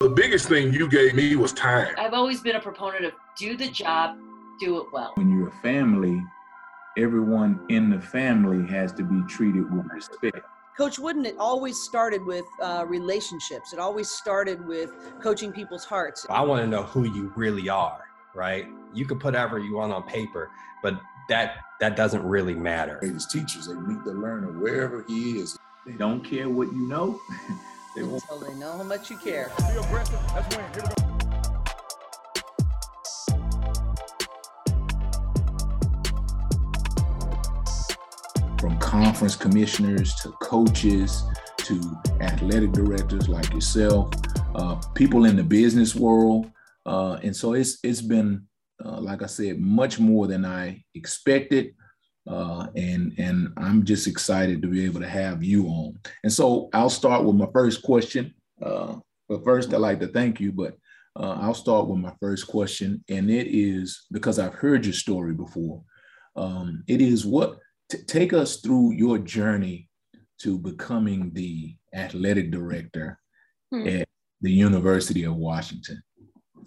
[0.00, 1.92] The biggest thing you gave me was time.
[1.98, 4.16] I've always been a proponent of do the job,
[4.60, 5.10] do it well.
[5.16, 6.22] When you're a family,
[6.96, 10.38] everyone in the family has to be treated with respect.
[10.76, 13.72] Coach Wooden, it always started with uh, relationships.
[13.72, 16.24] It always started with coaching people's hearts.
[16.30, 18.04] I want to know who you really are,
[18.36, 18.68] right?
[18.94, 20.48] You can put whatever you want on paper,
[20.80, 20.94] but
[21.28, 22.98] that that doesn't really matter.
[23.00, 25.58] Greatest teachers, they meet the learner wherever he is.
[25.84, 27.20] They don't care what you know.
[27.98, 28.22] they won't.
[28.30, 29.50] Until they know how much you care.
[29.58, 30.20] Be aggressive.
[30.34, 30.64] Let's win.
[30.74, 30.94] Here we go.
[38.58, 41.22] from conference commissioners to coaches
[41.58, 44.10] to athletic directors like yourself,
[44.56, 46.50] uh, people in the business world,
[46.84, 48.48] uh, and so it's it's been,
[48.84, 51.74] uh, like I said, much more than I expected,
[52.28, 55.98] uh, and and I'm just excited to be able to have you on.
[56.22, 58.34] And so I'll start with my first question.
[58.62, 58.96] Uh,
[59.28, 60.76] but first, I'd like to thank you, but
[61.16, 65.34] uh, I'll start with my first question, and it is because I've heard your story
[65.34, 65.82] before.
[66.36, 69.88] Um, it is what T- take us through your journey
[70.40, 73.18] to becoming the athletic director
[73.70, 73.86] hmm.
[73.88, 74.08] at
[74.40, 76.02] the University of Washington.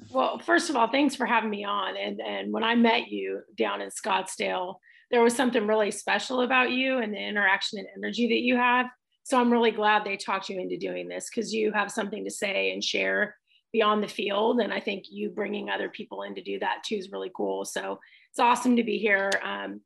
[0.10, 1.96] Well, first of all, thanks for having me on.
[1.96, 4.76] And, and when I met you down in Scottsdale,
[5.12, 8.88] there was something really special about you and the interaction and energy that you have.
[9.24, 12.32] So I'm really glad they talked you into doing this because you have something to
[12.32, 13.36] say and share
[13.72, 14.60] beyond the field.
[14.60, 17.66] And I think you bringing other people in to do that too is really cool.
[17.66, 19.30] So it's awesome to be here.
[19.44, 19.82] Um,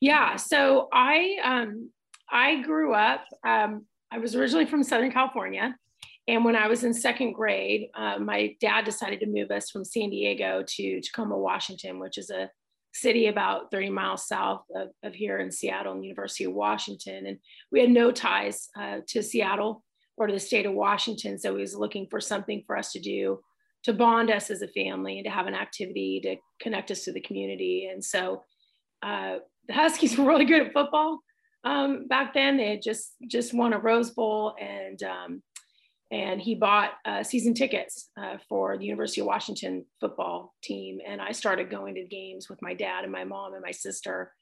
[0.00, 0.36] yeah.
[0.36, 1.90] So I um,
[2.30, 3.24] I grew up.
[3.46, 5.76] Um, I was originally from Southern California,
[6.28, 9.84] and when I was in second grade, uh, my dad decided to move us from
[9.84, 12.50] San Diego to Tacoma, Washington, which is a
[13.00, 17.26] city about 30 miles south of, of here in Seattle, and University of Washington.
[17.26, 17.38] And
[17.70, 19.82] we had no ties uh, to Seattle
[20.16, 23.00] or to the state of Washington, so he was looking for something for us to
[23.00, 23.40] do
[23.86, 27.12] to bond us as a family and to have an activity to connect us to
[27.12, 27.88] the community.
[27.92, 28.42] And so
[29.00, 29.36] uh,
[29.68, 31.20] the Huskies were really good at football
[31.62, 32.56] um, back then.
[32.56, 35.42] They had just just won a Rose Bowl, and um,
[36.10, 41.00] and he bought uh, season tickets uh, for the University of Washington football team.
[41.06, 44.32] And I started going to games with my dad and my mom and my sister,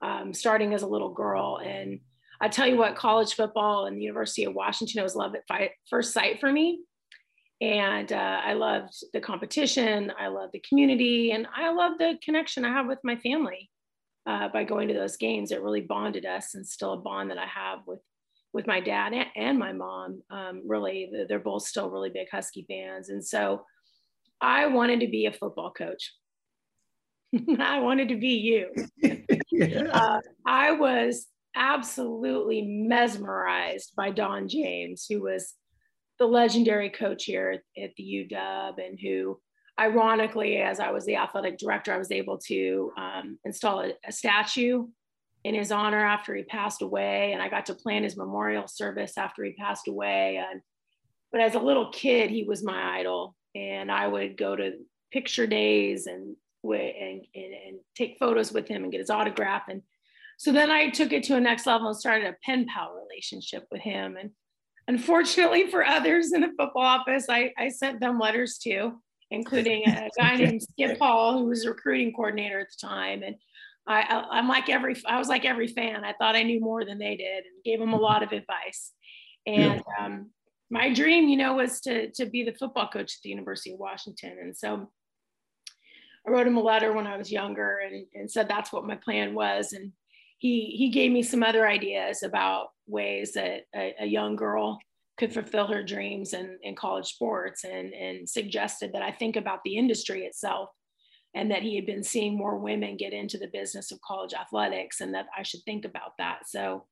[0.00, 1.60] um, starting as a little girl.
[1.64, 2.00] And
[2.40, 6.12] I tell you what, college football and the University of Washington was love at first
[6.12, 6.80] sight for me.
[7.60, 10.12] And uh, I loved the competition.
[10.18, 13.70] I loved the community, and I love the connection I have with my family
[14.26, 15.52] uh, by going to those games.
[15.52, 18.00] It really bonded us, and still a bond that I have with
[18.52, 20.22] with my dad and, my mom.
[20.30, 23.64] Um, really, they're both still really big Husky fans, and so
[24.40, 26.12] I wanted to be a football coach.
[27.58, 28.70] I wanted to be you.
[29.50, 29.84] yeah.
[29.92, 35.54] uh, I was absolutely mesmerized by Don James, who was
[36.18, 39.38] the legendary coach here at, at the UW and who
[39.80, 44.12] ironically, as I was the athletic director, I was able to um, install a, a,
[44.12, 44.86] statue
[45.44, 49.18] in his honor after he passed away, and I got to plan his memorial service
[49.18, 50.36] after he passed away.
[50.36, 50.60] And
[51.30, 54.78] but as a little kid, he was my idol, and I would go to
[55.12, 59.64] picture days and and, and, and take photos with him and get his autograph.
[59.68, 59.82] And
[60.38, 63.66] so then I took it to a next level and started a pen pal relationship
[63.72, 64.16] with him.
[64.16, 64.30] And
[64.86, 68.92] unfortunately for others in the football office, I, I sent them letters too
[69.32, 73.22] including a guy named Skip Hall, who was a recruiting coordinator at the time.
[73.22, 73.34] And
[73.86, 76.04] I, I'm like every, I was like every fan.
[76.04, 78.92] I thought I knew more than they did and gave them a lot of advice.
[79.46, 80.04] And yeah.
[80.04, 80.30] um,
[80.70, 83.80] my dream, you know, was to, to be the football coach at the University of
[83.80, 84.36] Washington.
[84.40, 84.88] And so
[86.26, 88.94] I wrote him a letter when I was younger and, and said that's what my
[88.94, 89.72] plan was.
[89.72, 89.92] And
[90.38, 94.78] he, he gave me some other ideas about ways that a, a young girl
[95.18, 99.60] could fulfill her dreams in, in college sports and, and suggested that I think about
[99.64, 100.70] the industry itself
[101.34, 105.00] and that he had been seeing more women get into the business of college athletics
[105.00, 106.46] and that I should think about that.
[106.46, 106.86] So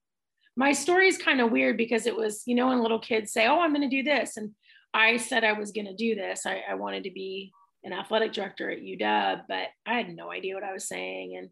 [0.57, 3.47] my story is kind of weird because it was, you know, when little kids say,
[3.47, 4.37] Oh, I'm going to do this.
[4.37, 4.51] And
[4.93, 6.47] I said I was going to do this.
[6.47, 7.53] I, I wanted to be
[7.85, 11.37] an athletic director at UW, but I had no idea what I was saying.
[11.37, 11.51] And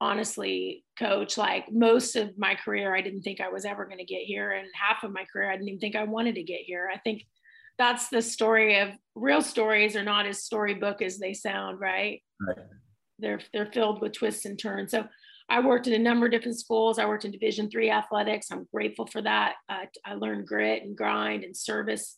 [0.00, 4.04] honestly, coach, like most of my career, I didn't think I was ever going to
[4.04, 4.52] get here.
[4.52, 6.90] And half of my career, I didn't even think I wanted to get here.
[6.92, 7.26] I think
[7.78, 12.22] that's the story of real stories are not as storybook as they sound, right?
[12.40, 12.56] Right.
[13.18, 14.90] They're, they're filled with twists and turns.
[14.90, 15.06] So
[15.48, 16.98] I worked in a number of different schools.
[16.98, 18.48] I worked in division three athletics.
[18.50, 19.54] I'm grateful for that.
[19.68, 22.16] Uh, I learned grit and grind and service,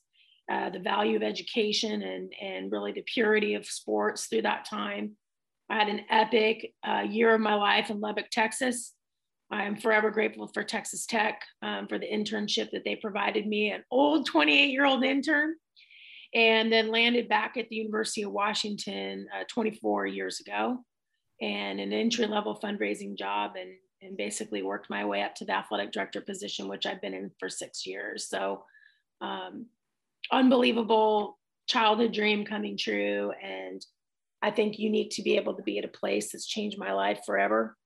[0.51, 5.17] uh, the value of education and, and really the purity of sports through that time.
[5.71, 8.95] I had an epic uh, year of my life in Lubbock, Texas.
[9.51, 13.83] I'm forever grateful for Texas Tech um, for the internship that they provided me, an
[13.91, 15.55] old 28 year old intern.
[16.35, 20.79] and then landed back at the University of Washington uh, 24 years ago
[21.41, 23.71] and an entry level fundraising job and,
[24.03, 27.31] and basically worked my way up to the athletic director position, which I've been in
[27.41, 28.29] for six years.
[28.29, 28.65] So,
[29.23, 29.67] um,
[30.31, 33.33] unbelievable childhood dream coming true.
[33.43, 33.85] And
[34.43, 37.21] I think unique to be able to be at a place that's changed my life
[37.25, 37.78] forever.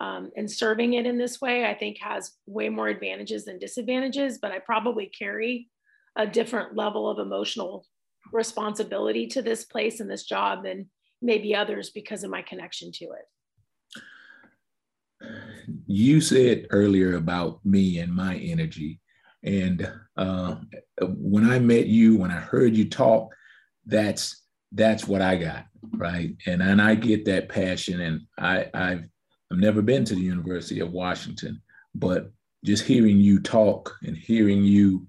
[0.00, 4.38] Um, and serving it in this way, I think has way more advantages than disadvantages,
[4.40, 5.68] but I probably carry
[6.16, 7.84] a different level of emotional
[8.32, 10.88] responsibility to this place and this job than
[11.20, 13.26] maybe others because of my connection to it.
[15.86, 19.00] You said earlier about me and my energy.
[19.42, 20.56] And uh,
[21.02, 23.34] when I met you, when I heard you talk,
[23.86, 26.34] that's that's what I got, right?
[26.46, 28.00] And and I get that passion.
[28.00, 29.04] And I I've
[29.52, 31.60] I've never been to the University of Washington,
[31.94, 32.30] but
[32.64, 35.06] just hearing you talk and hearing you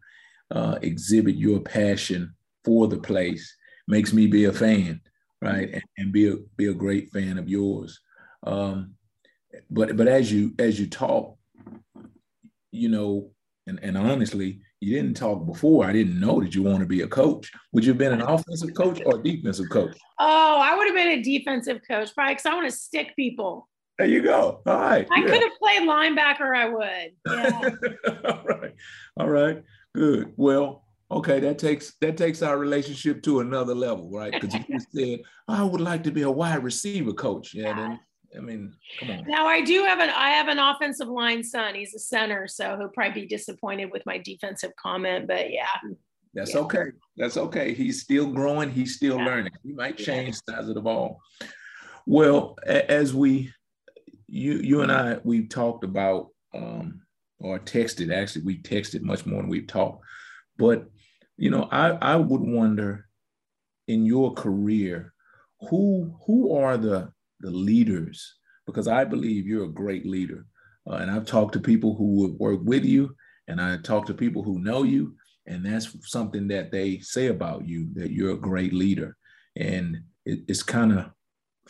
[0.52, 2.34] uh, exhibit your passion
[2.64, 3.56] for the place
[3.88, 5.02] makes me be a fan,
[5.42, 5.70] right?
[5.72, 8.00] And, and be a be a great fan of yours.
[8.44, 8.96] Um,
[9.70, 11.38] but but as you as you talk,
[12.72, 13.32] you know,
[13.68, 15.86] and, and honestly, you didn't talk before.
[15.86, 17.52] I didn't know that you want to be a coach.
[17.74, 19.96] Would you have been an offensive coach or defensive coach?
[20.20, 23.68] Oh, I would have been a defensive coach, probably because I want to stick people.
[24.02, 24.62] There you go.
[24.66, 25.08] All right.
[25.12, 25.28] I yeah.
[25.28, 26.58] could have played linebacker.
[26.58, 27.12] I would.
[27.28, 27.70] Yeah.
[28.26, 28.76] All right.
[29.18, 29.64] All right.
[29.94, 30.34] Good.
[30.38, 34.34] Well, okay, that takes that takes our relationship to another level, right?
[34.34, 37.54] Because you said I would like to be a wide receiver coach.
[37.54, 38.00] Yeah, then
[38.36, 39.26] I mean, come on.
[39.28, 41.76] Now I do have an I have an offensive line son.
[41.76, 45.28] He's a center, so he'll probably be disappointed with my defensive comment.
[45.28, 45.68] But yeah.
[46.34, 46.62] That's yeah.
[46.62, 46.86] okay.
[47.18, 47.76] That's okay.
[47.76, 48.72] He's still growing.
[48.72, 49.26] He's still yeah.
[49.26, 49.54] learning.
[49.62, 50.56] He might change yeah.
[50.56, 51.22] size of the ball.
[52.08, 53.54] Well, as we,
[54.32, 57.02] you you and I—we've talked about um,
[57.40, 58.14] or texted.
[58.14, 60.06] Actually, we texted much more than we've talked.
[60.58, 60.86] But
[61.38, 63.08] you know, I I would wonder
[63.88, 65.14] in your career,
[65.70, 67.12] who who are the
[67.42, 68.36] the leaders?
[68.66, 70.46] Because I believe you're a great leader,
[70.90, 73.16] uh, and I've talked to people who would work with you,
[73.48, 77.68] and I talk to people who know you, and that's something that they say about
[77.68, 79.18] you that you're a great leader,
[79.58, 81.12] and it, it's kind of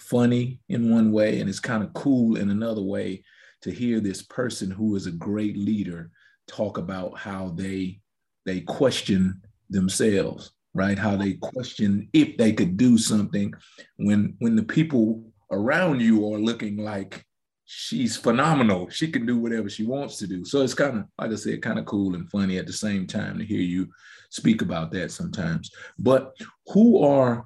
[0.01, 3.24] funny in one way, and it's kind of cool in another way
[3.62, 6.12] to hear this person who is a great leader
[6.48, 8.00] talk about how they
[8.45, 10.98] they question themselves right?
[10.98, 13.53] How they question if they could do something
[13.98, 17.25] when when the people around you are looking like
[17.65, 20.45] she's phenomenal she can do whatever she wants to do.
[20.45, 23.07] So it's kind of like i said kind of cool and funny at the same
[23.07, 23.89] time to hear you
[24.30, 25.71] speak about that sometimes.
[26.00, 26.36] But
[26.68, 27.45] who are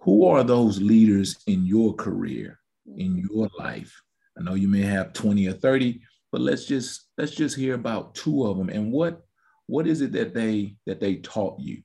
[0.00, 2.58] who are those leaders in your career
[2.96, 3.94] in your life
[4.40, 6.00] I know you may have 20 or 30,
[6.32, 9.22] but let's just let's just hear about two of them and what
[9.66, 11.82] what is it that they that they taught you?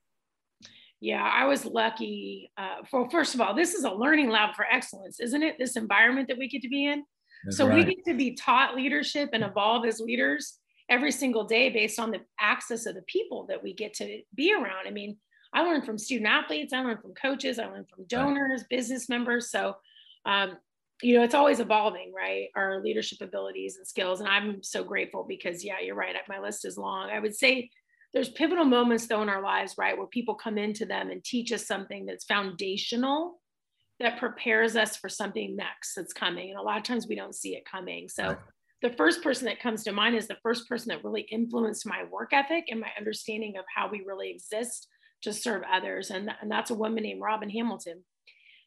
[1.01, 2.51] Yeah, I was lucky.
[2.57, 5.57] Uh, for first of all, this is a learning lab for excellence, isn't it?
[5.59, 7.03] This environment that we get to be in.
[7.43, 7.85] That's so right.
[7.85, 10.57] we get to be taught leadership and evolve as leaders
[10.89, 14.53] every single day based on the access of the people that we get to be
[14.53, 14.87] around.
[14.87, 15.17] I mean,
[15.55, 18.69] I learned from student athletes, I learned from coaches, I learned from donors, right.
[18.69, 19.49] business members.
[19.49, 19.77] So
[20.25, 20.57] um,
[21.01, 22.47] you know, it's always evolving, right?
[22.55, 24.21] Our leadership abilities and skills.
[24.21, 26.15] And I'm so grateful because, yeah, you're right.
[26.29, 27.09] My list is long.
[27.09, 27.69] I would say
[28.13, 31.51] there's pivotal moments, though, in our lives, right, where people come into them and teach
[31.51, 33.41] us something that's foundational
[33.99, 36.49] that prepares us for something next that's coming.
[36.49, 38.07] And a lot of times we don't see it coming.
[38.07, 38.37] So,
[38.81, 42.03] the first person that comes to mind is the first person that really influenced my
[42.11, 44.87] work ethic and my understanding of how we really exist
[45.21, 46.11] to serve others.
[46.11, 48.03] And, and that's a woman named Robin Hamilton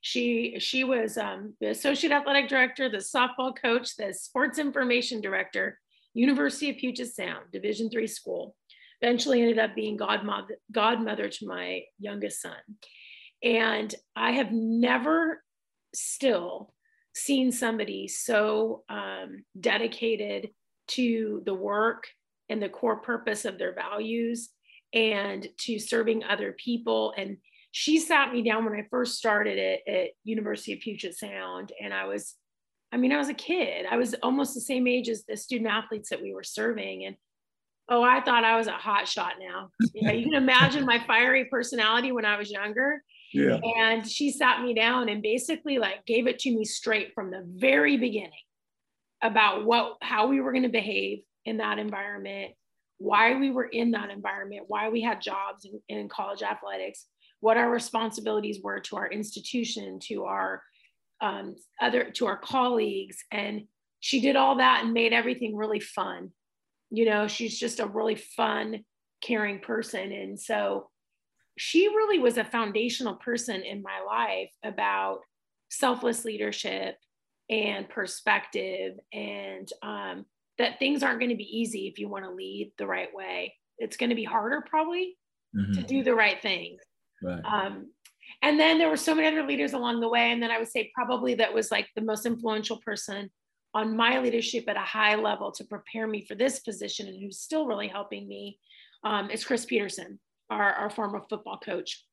[0.00, 5.78] she she was um, the associate athletic director, the softball coach, the sports information director,
[6.14, 8.55] University of Puget Sound, Division three school.
[9.00, 12.57] Eventually ended up being godmother, godmother to my youngest son.
[13.45, 15.43] And I have never
[15.95, 16.75] still
[17.14, 20.50] seen somebody so um, dedicated
[20.88, 22.09] to the work
[22.49, 24.49] and the core purpose of their values
[24.92, 27.37] and to serving other people and
[27.71, 31.92] she sat me down when I first started it at University of Puget Sound, and
[31.92, 32.35] I was,
[32.92, 33.87] I mean, I was a kid.
[33.88, 37.16] I was almost the same age as the student athletes that we were serving, and
[37.88, 39.71] oh, I thought I was a hot shot now.
[39.95, 43.02] You, know, you can imagine my fiery personality when I was younger.
[43.33, 43.59] Yeah.
[43.78, 47.45] And she sat me down and basically like gave it to me straight from the
[47.47, 48.33] very beginning
[49.23, 52.52] about what how we were going to behave in that environment,
[52.99, 57.07] why we were in that environment, why we had jobs in, in college athletics,
[57.40, 60.62] what our responsibilities were to our institution, to our
[61.21, 63.17] um, other, to our colleagues.
[63.31, 63.62] And
[64.00, 66.31] she did all that and made everything really fun.
[66.90, 68.85] You know, she's just a really fun,
[69.21, 70.12] caring person.
[70.12, 70.90] And so
[71.57, 75.21] she really was a foundational person in my life about
[75.71, 76.97] selfless leadership
[77.50, 80.25] and perspective and um,
[80.59, 83.55] that things aren't going to be easy if you want to lead the right way
[83.79, 85.17] it's going to be harder probably
[85.57, 85.73] mm-hmm.
[85.73, 86.77] to do the right thing.
[87.23, 87.45] right.
[87.45, 87.91] um,
[88.43, 90.69] and then there were so many other leaders along the way and then i would
[90.69, 93.31] say probably that was like the most influential person
[93.75, 97.38] on my leadership at a high level to prepare me for this position and who's
[97.38, 98.59] still really helping me
[99.05, 100.19] um, is chris Petersen,
[100.50, 102.05] our, our former football coach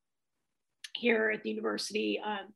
[0.95, 2.21] here at the university.
[2.23, 2.53] Um,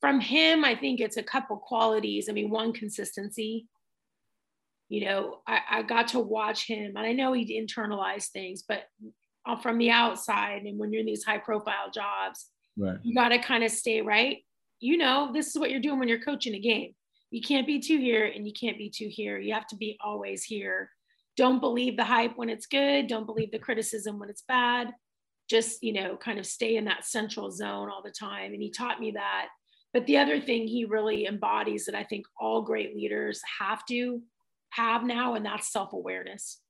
[0.00, 2.28] from him, I think it's a couple qualities.
[2.28, 3.66] I mean, one, consistency.
[4.88, 8.84] You know, I, I got to watch him, and I know he internalized things, but
[9.62, 12.98] from the outside, and when you're in these high profile jobs, right.
[13.02, 14.38] you got to kind of stay right.
[14.80, 16.94] You know, this is what you're doing when you're coaching a game.
[17.30, 19.38] You can't be too here and you can't be too here.
[19.38, 20.90] You have to be always here
[21.38, 24.88] don't believe the hype when it's good don't believe the criticism when it's bad
[25.48, 28.70] just you know kind of stay in that central zone all the time and he
[28.70, 29.46] taught me that
[29.94, 34.20] but the other thing he really embodies that i think all great leaders have to
[34.70, 36.60] have now and that's self-awareness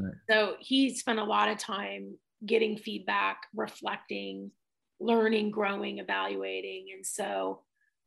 [0.00, 0.14] right.
[0.28, 4.50] so he spent a lot of time getting feedback reflecting
[5.00, 7.60] learning growing evaluating and so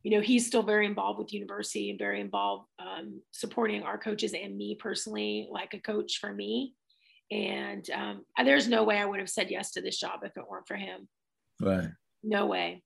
[0.07, 4.33] you know, he's still very involved with university and very involved um, supporting our coaches
[4.33, 6.75] and me personally, like a coach for me.
[7.29, 10.45] And um, there's no way I would have said yes to this job if it
[10.49, 11.09] weren't for him.
[11.61, 11.89] Right.
[12.23, 12.83] No way.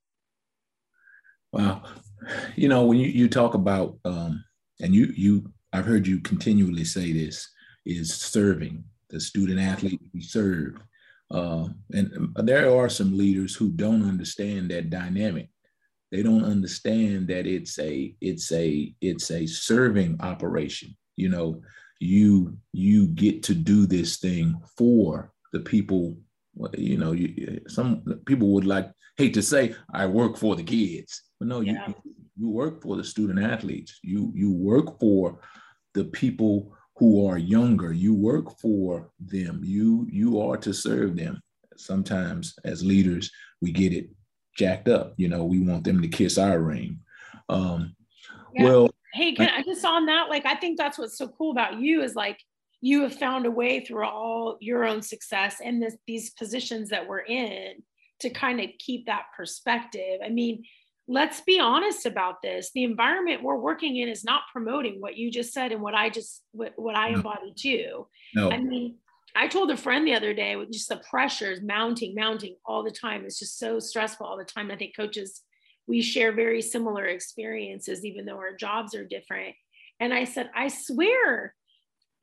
[1.53, 1.83] Wow.
[2.55, 4.43] You know, when you, you talk about, um,
[4.81, 7.49] and you, you, I've heard you continually say this
[7.85, 10.81] is serving the student athlete we serve.
[11.29, 15.49] Uh, and there are some leaders who don't understand that dynamic
[16.11, 21.61] they don't understand that it's a it's a it's a serving operation you know
[21.99, 26.17] you you get to do this thing for the people
[26.73, 31.23] you know you, some people would like hate to say i work for the kids
[31.39, 31.87] but no yeah.
[31.87, 31.95] you
[32.41, 35.39] you work for the student athletes you you work for
[35.93, 41.39] the people who are younger you work for them you you are to serve them
[41.77, 43.31] sometimes as leaders
[43.61, 44.09] we get it
[44.57, 45.13] jacked up.
[45.17, 46.99] You know, we want them to kiss our ring.
[47.49, 47.95] Um,
[48.53, 48.63] yeah.
[48.63, 50.29] Well, hey, can I just on that?
[50.29, 52.37] Like, I think that's what's so cool about you is like
[52.81, 57.07] you have found a way through all your own success and this, these positions that
[57.07, 57.75] we're in
[58.19, 60.19] to kind of keep that perspective.
[60.23, 60.63] I mean,
[61.11, 62.71] let's be honest about this.
[62.73, 66.09] The environment we're working in is not promoting what you just said and what I
[66.09, 68.07] just what, what I embody too.
[68.33, 68.49] No.
[68.49, 68.95] I mean,
[69.35, 72.91] I told a friend the other day with just the pressures mounting, mounting all the
[72.91, 73.25] time.
[73.25, 74.71] It's just so stressful all the time.
[74.71, 75.41] I think coaches,
[75.85, 79.55] we share very similar experiences, even though our jobs are different.
[79.99, 81.53] And I said, I swear,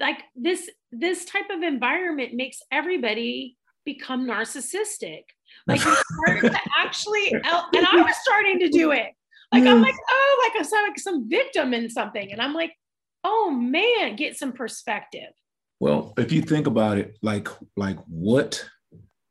[0.00, 5.25] like this, this type of environment makes everybody become narcissistic.
[5.66, 9.12] Like you start to actually, and I was starting to do it.
[9.52, 12.32] Like I'm like, oh, like I'm like some victim in something.
[12.32, 12.72] And I'm like,
[13.24, 15.30] oh man, get some perspective.
[15.80, 18.64] Well, if you think about it, like like what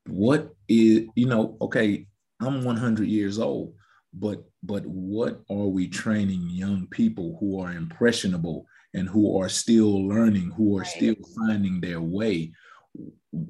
[0.07, 2.07] what is you know, okay,
[2.41, 3.73] I'm 100 years old,
[4.13, 10.07] but but what are we training young people who are impressionable and who are still
[10.07, 10.87] learning, who are right.
[10.87, 12.51] still finding their way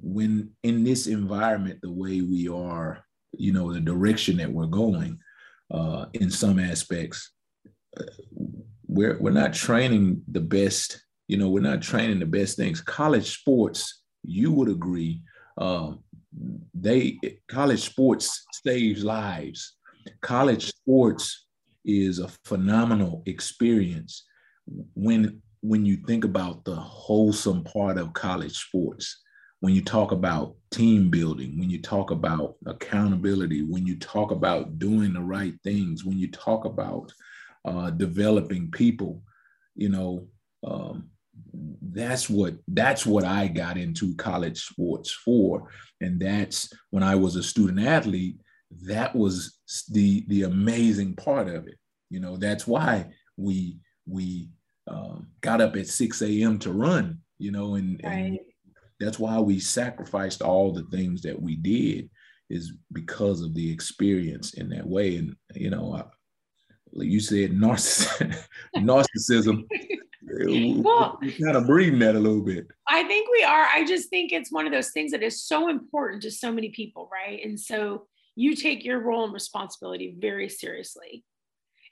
[0.01, 3.03] when in this environment the way we are,
[3.33, 5.19] you know, the direction that we're going
[5.71, 7.31] uh, in some aspects,
[7.99, 8.03] uh,
[8.87, 12.81] we're we're not training the best you know, we're not training the best things.
[12.81, 15.21] College sports, you would agree,
[15.57, 16.03] um,
[16.73, 19.75] they college sports saves lives.
[20.21, 21.47] College sports
[21.83, 24.25] is a phenomenal experience
[24.95, 29.23] when when you think about the wholesome part of college sports
[29.59, 34.77] when you talk about team building, when you talk about accountability, when you talk about
[34.77, 37.11] doing the right things, when you talk about
[37.65, 39.21] uh, developing people,
[39.75, 40.27] you know,
[40.65, 41.09] um,
[41.81, 45.69] that's what that's what I got into college sports for,
[46.01, 48.37] and that's when I was a student athlete.
[48.85, 49.59] That was
[49.89, 51.77] the the amazing part of it.
[52.09, 54.49] You know, that's why we we
[54.87, 56.59] um, got up at 6 a.m.
[56.59, 57.19] to run.
[57.39, 58.13] You know, and, right.
[58.13, 58.39] and
[58.99, 62.09] that's why we sacrificed all the things that we did
[62.49, 65.17] is because of the experience in that way.
[65.17, 66.03] And you know, I,
[66.93, 68.37] like you said, narcissism,
[68.77, 69.63] narcissism
[70.83, 72.67] well, we're kind of breeding that a little bit.
[72.87, 73.65] I think we are.
[73.65, 76.69] I just think it's one of those things that is so important to so many
[76.69, 77.43] people, right?
[77.43, 81.23] And so you take your role and responsibility very seriously.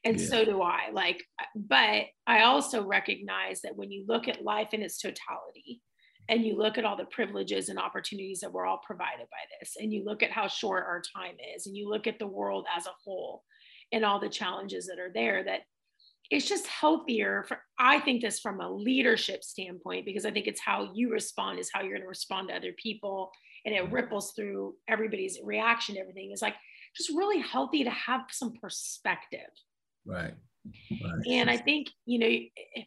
[0.03, 0.27] And yeah.
[0.27, 0.89] so do I.
[0.93, 1.23] Like,
[1.55, 5.81] but I also recognize that when you look at life in its totality
[6.29, 9.75] and you look at all the privileges and opportunities that we're all provided by this
[9.79, 12.65] and you look at how short our time is and you look at the world
[12.75, 13.43] as a whole
[13.91, 15.61] and all the challenges that are there that
[16.31, 20.61] it's just healthier for i think this from a leadership standpoint because i think it's
[20.61, 23.29] how you respond is how you're going to respond to other people
[23.65, 26.31] and it ripples through everybody's reaction everything.
[26.31, 26.55] Is like
[26.95, 29.49] just really healthy to have some perspective.
[30.05, 30.33] Right,
[30.91, 31.27] right.
[31.27, 32.83] and i think you know eh,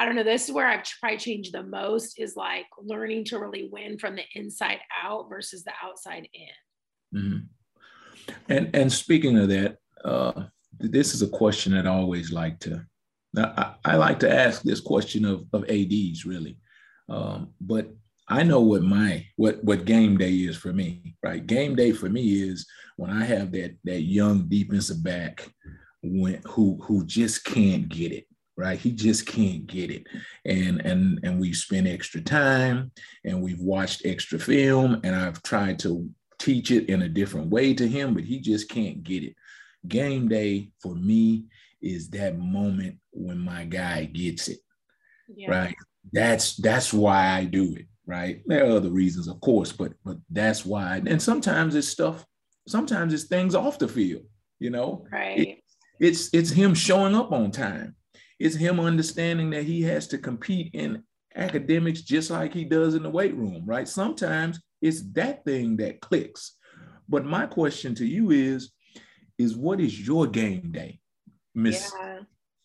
[0.00, 0.22] I don't know.
[0.22, 3.98] This is where I've tried to change the most is like learning to really win
[3.98, 7.18] from the inside out versus the outside in.
[7.20, 8.34] Mm-hmm.
[8.48, 10.44] And and speaking of that, uh,
[10.78, 12.82] this is a question that I always like to.
[13.36, 16.56] I, I like to ask this question of of ads really,
[17.10, 17.92] um, but
[18.26, 21.14] I know what my what what game day is for me.
[21.22, 22.66] Right, game day for me is
[22.96, 25.46] when I have that that young defensive back
[26.02, 28.24] when who who just can't get it
[28.56, 28.78] right?
[28.78, 30.06] He just can't get it.
[30.44, 32.92] And and and we've spent extra time
[33.24, 37.74] and we've watched extra film and i've tried to teach it in a different way
[37.74, 39.34] to him but he just can't get it.
[39.88, 41.44] Game day for me
[41.82, 44.58] is that moment when my guy gets it
[45.34, 45.50] yeah.
[45.50, 45.76] right?
[46.12, 48.42] That's that's why i do it right?
[48.46, 51.00] There are other reasons of course but but that's why.
[51.06, 52.24] And sometimes it's stuff
[52.68, 54.24] sometimes it's things off the field
[54.58, 55.06] you know?
[55.10, 55.38] Right.
[55.38, 55.58] It,
[55.98, 57.94] it's it's him showing up on time
[58.40, 61.04] it's him understanding that he has to compete in
[61.36, 63.86] academics just like he does in the weight room, right?
[63.86, 66.56] Sometimes it's that thing that clicks.
[67.08, 68.72] But my question to you is,
[69.38, 71.00] is what is your game day,
[71.54, 72.20] Miss yeah.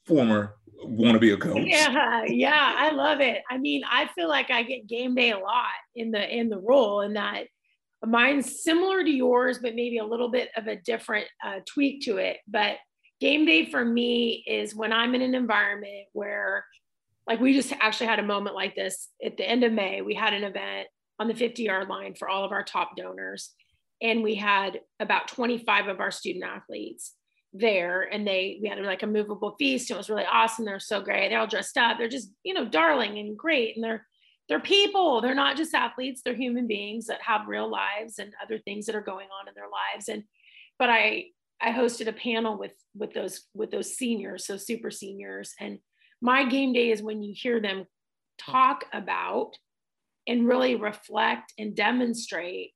[0.05, 1.57] former want to be a coach?
[1.65, 3.41] Yeah, yeah, I love it.
[3.49, 5.65] I mean, I feel like I get game day a lot
[5.95, 7.45] in the in the role, and that
[8.05, 12.17] mine's similar to yours, but maybe a little bit of a different uh, tweak to
[12.17, 12.37] it.
[12.47, 12.77] But
[13.19, 16.65] game day for me is when I'm in an environment where,
[17.27, 20.01] like, we just actually had a moment like this at the end of May.
[20.01, 20.87] We had an event
[21.19, 23.51] on the 50 yard line for all of our top donors.
[24.01, 27.13] And we had about 25 of our student athletes
[27.57, 29.89] there and they we had like a movable feast.
[29.89, 30.65] It was really awesome.
[30.65, 31.29] They're so great.
[31.29, 31.97] They're all dressed up.
[31.97, 34.05] They're just you know darling and great and they're
[34.49, 35.21] they're people.
[35.21, 36.21] They're not just athletes.
[36.23, 39.53] They're human beings that have real lives and other things that are going on in
[39.55, 40.09] their lives.
[40.09, 40.23] And
[40.77, 41.25] but i
[41.61, 45.79] I hosted a panel with with those with those seniors, so super seniors, and
[46.21, 47.85] my game day is when you hear them
[48.37, 49.51] talk about
[50.27, 52.71] and really reflect and demonstrate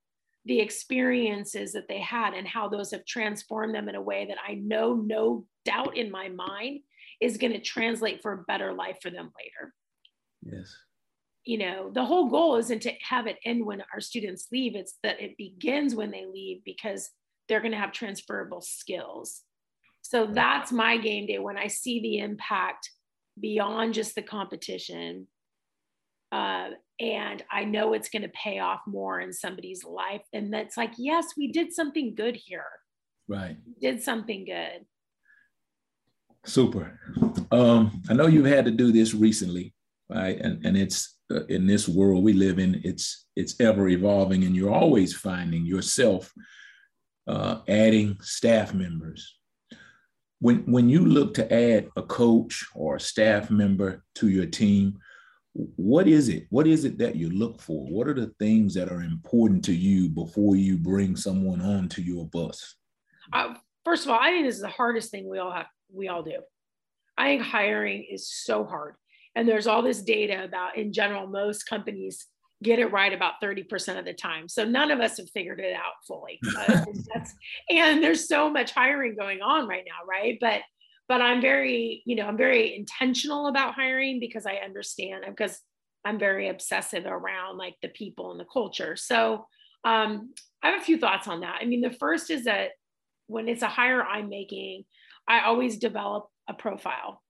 [0.45, 4.37] the experiences that they had and how those have transformed them in a way that
[4.47, 6.81] I know no doubt in my mind
[7.21, 9.73] is going to translate for a better life for them later.
[10.41, 10.73] Yes.
[11.45, 14.97] You know, the whole goal isn't to have it end when our students leave, it's
[15.03, 17.09] that it begins when they leave because
[17.49, 19.41] they're going to have transferable skills.
[20.01, 22.89] So that's my game day when I see the impact
[23.39, 25.27] beyond just the competition.
[26.31, 30.21] Uh, and I know it's going to pay off more in somebody's life.
[30.31, 32.65] And that's like, yes, we did something good here.
[33.27, 33.57] Right.
[33.65, 34.85] We did something good.
[36.45, 36.99] Super.
[37.51, 39.73] Um, I know you've had to do this recently,
[40.09, 40.39] right?
[40.39, 44.55] And and it's uh, in this world we live in, it's it's ever evolving, and
[44.55, 46.33] you're always finding yourself
[47.29, 49.37] uh, adding staff members.
[50.39, 54.97] When, when you look to add a coach or a staff member to your team,
[55.53, 56.47] what is it?
[56.49, 57.85] What is it that you look for?
[57.85, 62.01] What are the things that are important to you before you bring someone on to
[62.01, 62.75] your bus?
[63.31, 63.53] Uh,
[63.85, 65.67] first of all, I think this is the hardest thing we all have.
[65.93, 66.39] We all do.
[67.17, 68.95] I think hiring is so hard,
[69.35, 72.25] and there's all this data about, in general, most companies
[72.61, 74.49] get it right about 30% of the time.
[74.49, 76.39] So none of us have figured it out fully.
[76.57, 76.85] Uh,
[77.69, 80.37] and there's so much hiring going on right now, right?
[80.39, 80.61] But
[81.07, 85.59] but I'm very, you know, I'm very intentional about hiring because I understand because
[86.05, 88.95] I'm very obsessive around like the people and the culture.
[88.95, 89.45] So
[89.83, 91.59] um, I have a few thoughts on that.
[91.61, 92.71] I mean, the first is that
[93.27, 94.85] when it's a hire I'm making,
[95.27, 97.21] I always develop a profile.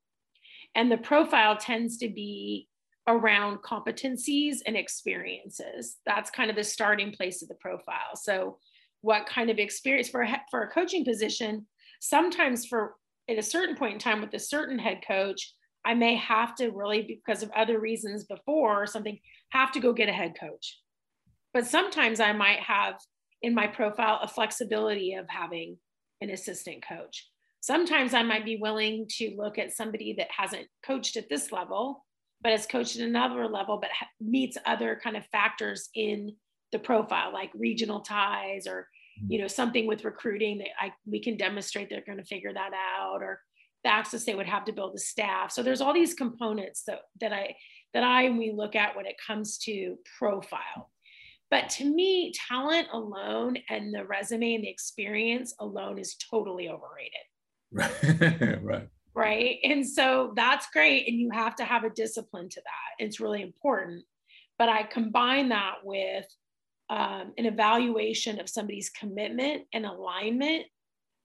[0.75, 2.68] And the profile tends to be
[3.09, 5.97] around competencies and experiences.
[6.05, 8.15] That's kind of the starting place of the profile.
[8.15, 8.57] So,
[9.01, 11.65] what kind of experience for a, for a coaching position?
[11.99, 12.95] Sometimes, for
[13.29, 15.53] at a certain point in time with a certain head coach,
[15.85, 19.17] I may have to really, because of other reasons before something,
[19.49, 20.79] have to go get a head coach.
[21.53, 22.95] But sometimes I might have
[23.41, 25.77] in my profile a flexibility of having
[26.21, 27.27] an assistant coach.
[27.61, 32.05] Sometimes I might be willing to look at somebody that hasn't coached at this level
[32.41, 33.89] but has coached at another level, but
[34.21, 36.35] meets other kind of factors in
[36.71, 38.87] the profile, like regional ties or
[39.19, 39.31] mm-hmm.
[39.31, 42.71] you know something with recruiting that I we can demonstrate they're going to figure that
[42.73, 43.41] out, or
[43.83, 45.51] the access they would have to build the staff.
[45.51, 47.55] So there's all these components that that I
[47.93, 50.91] that I and we look at when it comes to profile.
[51.51, 57.13] But to me, talent alone and the resume and the experience alone is totally overrated.
[57.71, 58.63] Right.
[58.63, 58.89] right.
[59.19, 59.57] Right.
[59.63, 61.07] And so that's great.
[61.07, 63.03] And you have to have a discipline to that.
[63.03, 64.03] It's really important.
[64.57, 66.25] But I combine that with
[66.89, 70.65] um, an evaluation of somebody's commitment and alignment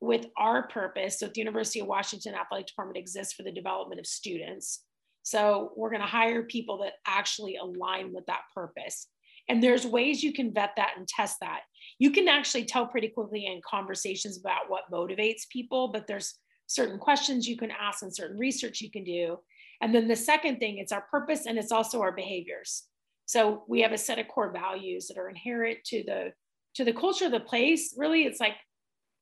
[0.00, 1.18] with our purpose.
[1.18, 4.84] So, the University of Washington Athletic Department exists for the development of students.
[5.22, 9.08] So, we're going to hire people that actually align with that purpose.
[9.48, 11.60] And there's ways you can vet that and test that.
[11.98, 16.98] You can actually tell pretty quickly in conversations about what motivates people, but there's certain
[16.98, 19.38] questions you can ask and certain research you can do.
[19.80, 22.84] And then the second thing, it's our purpose and it's also our behaviors.
[23.26, 26.32] So we have a set of core values that are inherent to the
[26.74, 27.94] to the culture of the place.
[27.96, 28.54] Really, it's like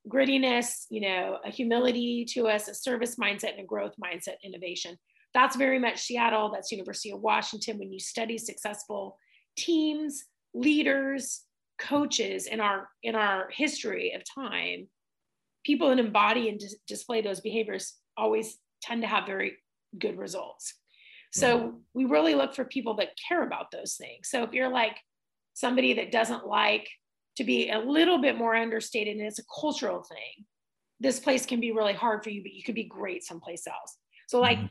[0.09, 4.97] grittiness, you know, a humility to us, a service mindset, and a growth mindset, innovation.
[5.33, 6.51] That's very much Seattle.
[6.51, 7.79] That's University of Washington.
[7.79, 9.17] When you study successful
[9.55, 11.41] teams, leaders,
[11.79, 14.87] coaches in our in our history of time,
[15.63, 19.57] people that embody and dis- display those behaviors always tend to have very
[19.97, 20.75] good results.
[21.35, 24.29] So we really look for people that care about those things.
[24.29, 24.95] So if you're like
[25.55, 26.87] somebody that doesn't like
[27.37, 30.45] to be a little bit more understated and it's a cultural thing,
[30.99, 33.97] this place can be really hard for you, but you could be great someplace else.
[34.27, 34.67] So like mm-hmm.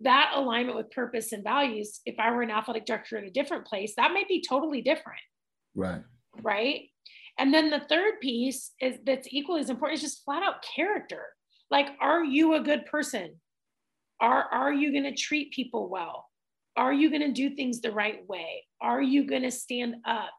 [0.00, 3.66] that alignment with purpose and values, if I were an athletic director at a different
[3.66, 5.20] place, that might be totally different.
[5.74, 6.02] Right.
[6.40, 6.88] Right.
[7.38, 11.22] And then the third piece is that's equally as important is just flat out character.
[11.70, 13.36] Like, are you a good person?
[14.20, 16.26] Are, are you going to treat people well?
[16.76, 18.64] Are you going to do things the right way?
[18.80, 20.30] Are you going to stand up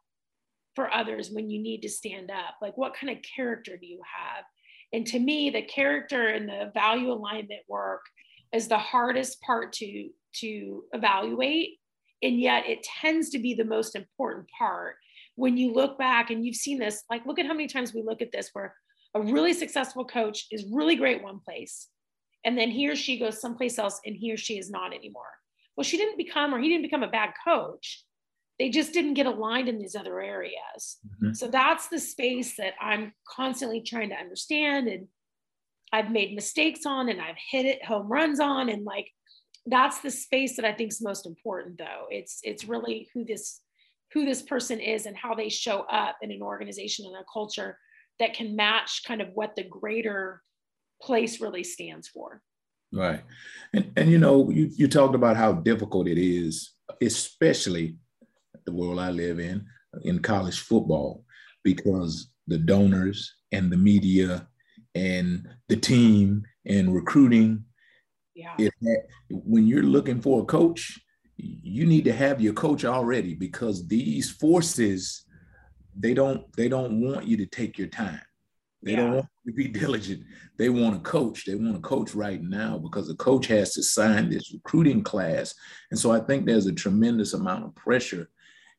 [0.75, 2.55] for others when you need to stand up?
[2.61, 4.45] Like, what kind of character do you have?
[4.93, 8.01] And to me, the character and the value alignment work
[8.53, 11.77] is the hardest part to, to evaluate.
[12.23, 14.95] And yet, it tends to be the most important part
[15.37, 17.03] when you look back and you've seen this.
[17.09, 18.75] Like, look at how many times we look at this where
[19.15, 21.87] a really successful coach is really great one place
[22.45, 25.31] and then he or she goes someplace else and he or she is not anymore
[25.75, 28.03] well she didn't become or he didn't become a bad coach
[28.59, 31.33] they just didn't get aligned in these other areas mm-hmm.
[31.33, 35.07] so that's the space that i'm constantly trying to understand and
[35.91, 39.07] i've made mistakes on and i've hit it home runs on and like
[39.65, 43.61] that's the space that i think is most important though it's it's really who this
[44.13, 47.77] who this person is and how they show up in an organization and a culture
[48.19, 50.41] that can match kind of what the greater
[51.01, 52.41] place really stands for.
[52.91, 53.21] Right.
[53.73, 57.97] And, and you know, you, you talked about how difficult it is, especially
[58.65, 59.65] the world I live in,
[60.03, 61.25] in college football,
[61.63, 64.47] because the donors and the media
[64.95, 67.65] and the team and recruiting.
[68.35, 68.55] Yeah.
[68.57, 68.73] It,
[69.29, 70.99] when you're looking for a coach,
[71.37, 75.25] you need to have your coach already because these forces
[75.99, 78.21] they don't they don't want you to take your time
[78.83, 78.97] they yeah.
[78.97, 80.23] don't want to be diligent.
[80.57, 81.45] They want to coach.
[81.45, 85.53] They want to coach right now because the coach has to sign this recruiting class.
[85.91, 88.29] And so I think there's a tremendous amount of pressure.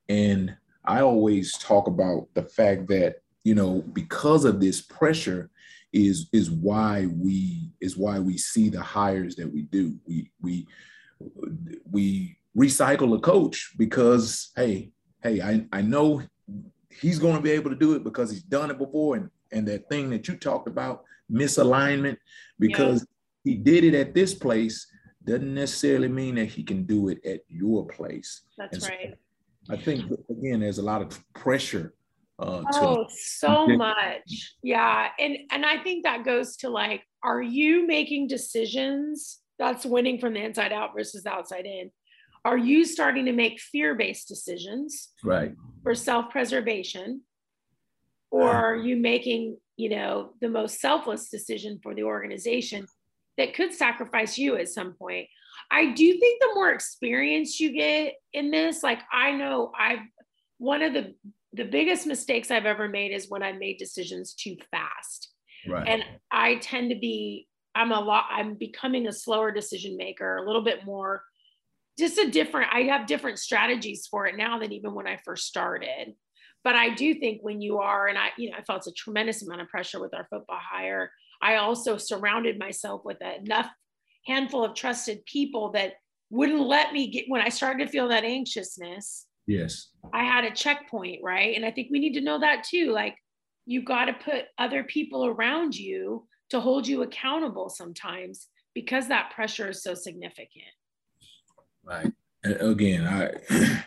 [0.08, 5.50] And I always talk about the fact that, you know, because of this pressure
[5.92, 9.96] is is why we is why we see the hires that we do.
[10.06, 10.66] We we
[11.90, 14.90] we recycle a coach because hey,
[15.22, 16.22] hey, I, I know
[16.90, 19.66] he's going to be able to do it because he's done it before and and
[19.66, 22.18] that thing that you talked about, misalignment,
[22.58, 23.06] because
[23.44, 23.52] yeah.
[23.52, 24.86] he did it at this place
[25.24, 28.42] doesn't necessarily mean that he can do it at your place.
[28.56, 29.14] That's so right.
[29.70, 31.94] I think again, there's a lot of pressure.
[32.38, 34.54] Uh, oh, so much.
[34.62, 40.18] Yeah, and and I think that goes to like, are you making decisions that's winning
[40.18, 41.90] from the inside out versus the outside in?
[42.48, 45.10] Are you starting to make fear-based decisions?
[45.22, 45.54] Right.
[45.82, 47.22] For self-preservation
[48.30, 52.86] or are you making you know the most selfless decision for the organization
[53.36, 55.26] that could sacrifice you at some point
[55.70, 60.00] i do think the more experience you get in this like i know i've
[60.58, 61.14] one of the
[61.54, 65.30] the biggest mistakes i've ever made is when i made decisions too fast
[65.68, 65.88] right.
[65.88, 70.46] and i tend to be i'm a lot i'm becoming a slower decision maker a
[70.46, 71.22] little bit more
[71.98, 75.46] just a different i have different strategies for it now than even when i first
[75.46, 76.14] started
[76.64, 79.42] but I do think when you are, and I, you know, I felt a tremendous
[79.42, 81.10] amount of pressure with our football hire.
[81.40, 83.70] I also surrounded myself with enough
[84.26, 85.94] handful of trusted people that
[86.30, 89.26] wouldn't let me get when I started to feel that anxiousness.
[89.46, 89.88] Yes.
[90.12, 91.56] I had a checkpoint, right?
[91.56, 92.90] And I think we need to know that too.
[92.92, 93.16] Like
[93.64, 99.32] you got to put other people around you to hold you accountable sometimes because that
[99.34, 100.66] pressure is so significant.
[101.88, 102.12] Right.
[102.44, 103.30] again, I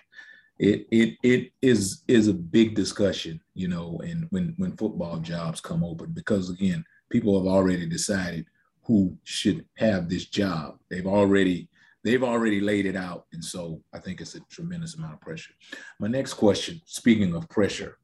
[0.60, 5.62] it it it is is a big discussion, you know, and when when football jobs
[5.62, 8.46] come open, because again, people have already decided
[8.84, 10.80] who should have this job.
[10.90, 11.70] They've already
[12.04, 15.54] they've already laid it out, and so I think it's a tremendous amount of pressure.
[16.00, 18.00] My next question, speaking of pressure,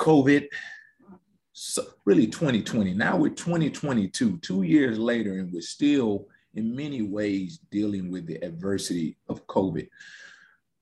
[0.00, 0.48] COVID,
[1.52, 2.92] so really 2020.
[2.94, 8.42] Now we're 2022, two years later, and we're still in many ways dealing with the
[8.44, 9.88] adversity of COVID.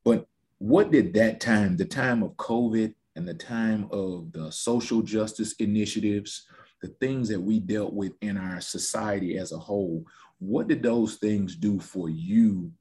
[0.04, 0.26] But
[0.58, 5.52] what did that time, the time of COVID and the time of the social justice
[5.54, 6.46] initiatives,
[6.82, 10.04] the things that we dealt with in our society as a whole,
[10.38, 12.72] what did those things do for you?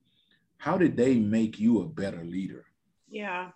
[0.57, 2.65] How did they make you a better leader?
[3.09, 3.49] Yeah.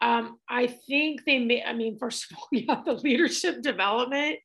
[0.00, 4.38] Um, I think they may, I mean, first of all, yeah, the leadership development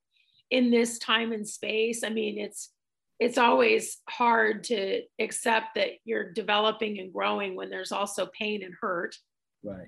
[0.51, 2.03] in this time and space.
[2.03, 2.71] I mean, it's
[3.19, 8.73] it's always hard to accept that you're developing and growing when there's also pain and
[8.79, 9.15] hurt
[9.63, 9.87] right,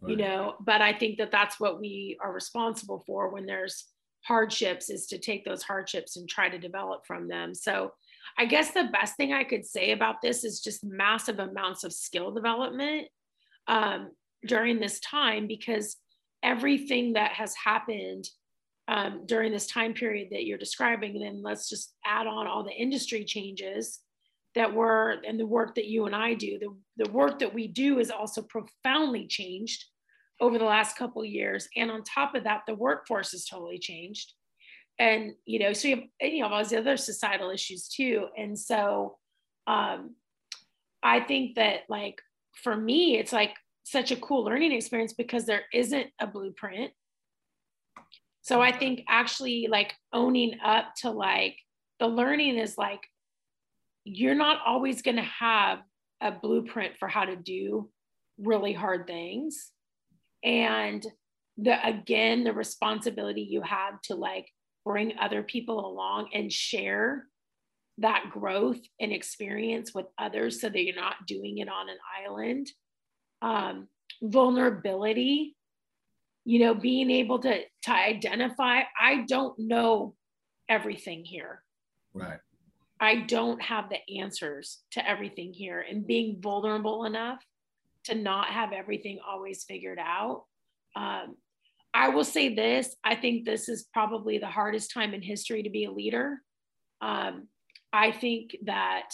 [0.00, 0.10] right.
[0.10, 0.54] you know?
[0.60, 3.86] But i think that that's what we are responsible for when there's
[4.24, 7.54] hardships is to take those hardships and try to develop from them.
[7.54, 7.92] So
[8.38, 11.92] i guess the best thing i could say about this is just massive amounts of
[11.92, 13.08] skill development
[13.66, 14.10] um,
[14.46, 15.96] during this time because
[16.42, 18.28] everything that has happened
[18.88, 21.16] um, during this time period that you're describing.
[21.16, 24.00] And then let's just add on all the industry changes
[24.54, 26.58] that were and the work that you and I do.
[26.58, 29.84] The, the work that we do is also profoundly changed
[30.40, 31.68] over the last couple years.
[31.76, 34.32] And on top of that, the workforce has totally changed.
[34.98, 38.26] And you know, so you have you all these other societal issues too.
[38.36, 39.16] And so
[39.66, 40.14] um,
[41.02, 42.20] I think that like
[42.62, 46.92] for me, it's like such a cool learning experience because there isn't a blueprint
[48.44, 51.56] so I think actually like owning up to like
[51.98, 53.00] the learning is like
[54.04, 55.78] you're not always going to have
[56.20, 57.88] a blueprint for how to do
[58.38, 59.70] really hard things.
[60.44, 61.06] And
[61.56, 64.50] the again, the responsibility you have to like
[64.84, 67.26] bring other people along and share
[67.96, 72.70] that growth and experience with others so that you're not doing it on an island.
[73.40, 73.88] Um,
[74.22, 75.56] vulnerability
[76.44, 80.14] you know being able to to identify i don't know
[80.68, 81.62] everything here.
[82.12, 82.38] Right.
[83.00, 85.84] I don't have the answers to everything here.
[85.88, 87.40] And being vulnerable enough
[88.04, 90.44] to not have everything always figured out
[90.94, 91.36] um,
[91.94, 95.70] i will say this i think this is probably the hardest time in history to
[95.70, 96.42] be a leader.
[97.00, 97.48] Um,
[97.94, 99.08] i think that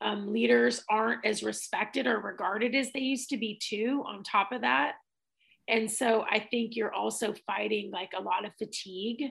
[0.00, 4.52] um, leaders aren't as respected or regarded as they used to be too on top
[4.52, 4.94] of that
[5.68, 9.30] and so I think you're also fighting like a lot of fatigue.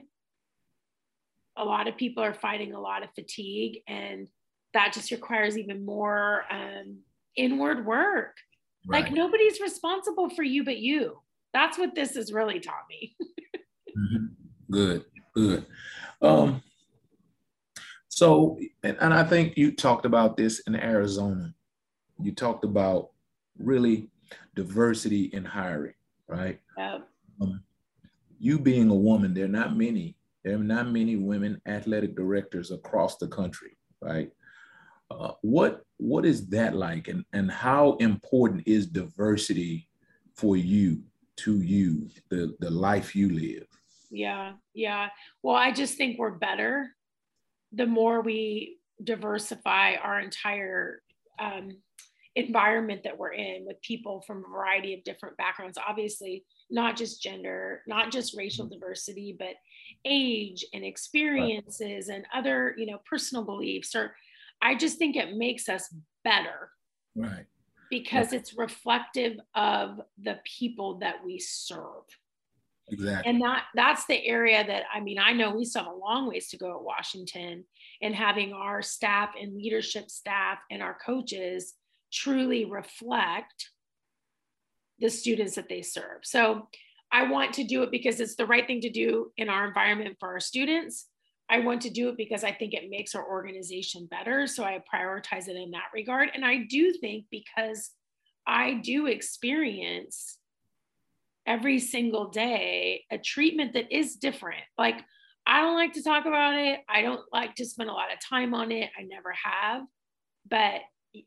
[1.56, 4.28] A lot of people are fighting a lot of fatigue, and
[4.72, 6.98] that just requires even more um,
[7.36, 8.36] inward work.
[8.86, 9.04] Right.
[9.04, 11.20] Like nobody's responsible for you but you.
[11.52, 13.16] That's what this has really taught me.
[13.96, 14.26] mm-hmm.
[14.70, 15.66] Good, good.
[16.20, 16.62] Um,
[18.08, 21.54] so, and, and I think you talked about this in Arizona.
[22.20, 23.10] You talked about
[23.58, 24.08] really
[24.56, 25.94] diversity in hiring
[26.34, 26.60] right?
[26.76, 26.98] Yeah.
[27.40, 27.62] Um,
[28.38, 32.70] you being a woman, there are not many, there are not many women athletic directors
[32.70, 34.30] across the country, right?
[35.10, 39.88] Uh, what what is that like, and and how important is diversity
[40.34, 41.02] for you,
[41.36, 43.66] to you, the the life you live?
[44.10, 45.08] Yeah, yeah.
[45.42, 46.90] Well, I just think we're better
[47.72, 51.02] the more we diversify our entire
[51.40, 51.76] um,
[52.36, 57.22] environment that we're in with people from a variety of different backgrounds obviously not just
[57.22, 58.80] gender not just racial mm-hmm.
[58.80, 59.54] diversity but
[60.04, 62.16] age and experiences right.
[62.16, 64.16] and other you know personal beliefs or
[64.60, 65.94] i just think it makes us
[66.24, 66.70] better.
[67.14, 67.46] Right.
[67.90, 68.40] Because right.
[68.40, 72.04] it's reflective of the people that we serve.
[72.88, 73.30] Exactly.
[73.30, 76.28] And that that's the area that i mean i know we still have a long
[76.28, 77.64] ways to go at washington
[78.02, 81.72] and having our staff and leadership staff and our coaches
[82.14, 83.70] truly reflect
[85.00, 86.20] the students that they serve.
[86.22, 86.68] So
[87.10, 90.16] I want to do it because it's the right thing to do in our environment
[90.20, 91.06] for our students.
[91.50, 94.46] I want to do it because I think it makes our organization better.
[94.46, 96.30] So I prioritize it in that regard.
[96.34, 97.90] And I do think because
[98.46, 100.38] I do experience
[101.46, 104.62] every single day a treatment that is different.
[104.78, 105.04] Like,
[105.46, 106.80] I don't like to talk about it.
[106.88, 108.90] I don't like to spend a lot of time on it.
[108.98, 109.82] I never have.
[110.48, 110.80] But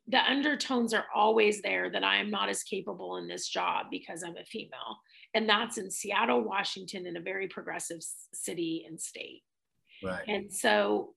[0.08, 4.24] the undertones are always there that I am not as capable in this job because
[4.24, 5.00] I'm a female.
[5.34, 8.00] And that's in Seattle, Washington, in a very progressive
[8.34, 9.44] city and state.
[10.04, 10.28] Right.
[10.28, 11.14] And so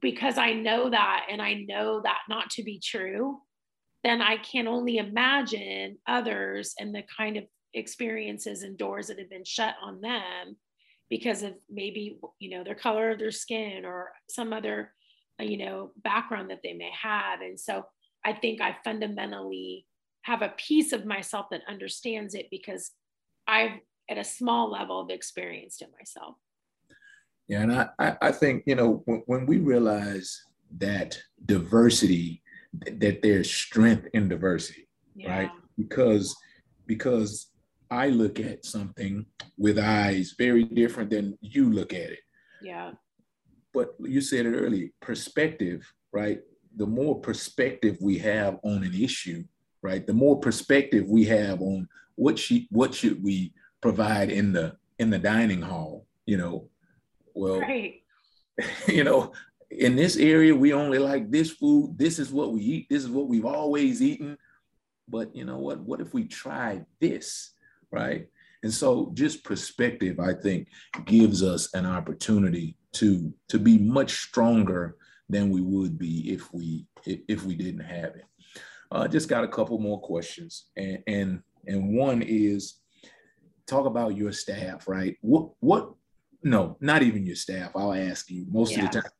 [0.00, 3.38] because I know that and I know that not to be true,
[4.04, 9.30] then I can only imagine others and the kind of experiences and doors that have
[9.30, 10.56] been shut on them
[11.10, 14.92] because of maybe you know their color of their skin or some other
[15.40, 17.84] you know background that they may have and so
[18.24, 19.86] i think i fundamentally
[20.22, 22.90] have a piece of myself that understands it because
[23.46, 23.78] i've
[24.10, 26.34] at a small level have experienced it myself
[27.46, 30.42] yeah and i i think you know when, when we realize
[30.78, 32.42] that diversity
[32.98, 35.38] that there's strength in diversity yeah.
[35.38, 36.36] right because
[36.86, 37.50] because
[37.90, 39.24] I look at something
[39.56, 42.20] with eyes very different than you look at it.
[42.60, 42.92] Yeah.
[43.74, 46.40] But you said it earlier, perspective, right?
[46.76, 49.44] The more perspective we have on an issue,
[49.82, 50.06] right?
[50.06, 55.10] The more perspective we have on what she what should we provide in the in
[55.10, 56.68] the dining hall, you know.
[57.34, 58.02] Well, right.
[58.88, 59.32] you know,
[59.70, 61.96] in this area, we only like this food.
[61.96, 62.86] This is what we eat.
[62.90, 64.36] This is what we've always eaten.
[65.08, 65.80] But you know what?
[65.80, 67.52] What if we tried this?
[67.90, 68.26] right?
[68.62, 70.68] And so just perspective, I think,
[71.04, 74.96] gives us an opportunity to to be much stronger
[75.28, 78.24] than we would be if we if we didn't have it.
[78.90, 82.78] I uh, just got a couple more questions, and and and one is
[83.66, 85.16] talk about your staff, right?
[85.20, 85.92] What what?
[86.42, 87.72] No, not even your staff.
[87.74, 88.84] I'll ask you most yeah.
[88.84, 89.10] of the time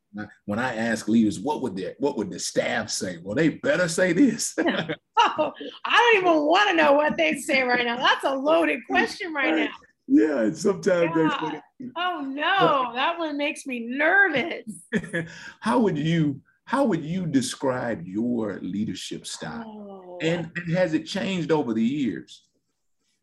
[0.45, 3.19] when I ask leaders, what would their what would the staff say?
[3.21, 4.55] Well, they better say this.
[4.59, 5.51] oh,
[5.85, 7.97] I don't even want to know what they say right now.
[7.97, 9.69] That's a loaded question right now.
[10.07, 11.39] Yeah, sometimes yeah.
[11.51, 11.59] they
[11.95, 14.65] Oh no, that one makes me nervous.
[15.59, 19.63] how would you how would you describe your leadership style?
[19.65, 20.19] Oh.
[20.21, 22.43] And, and has it changed over the years?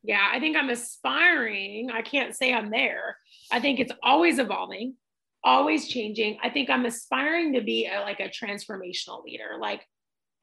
[0.03, 1.91] Yeah, I think I'm aspiring.
[1.93, 3.19] I can't say I'm there.
[3.53, 4.95] I think it's always evolving
[5.47, 6.39] always changing.
[6.43, 9.57] I think I'm aspiring to be a, like a transformational leader.
[9.59, 9.87] Like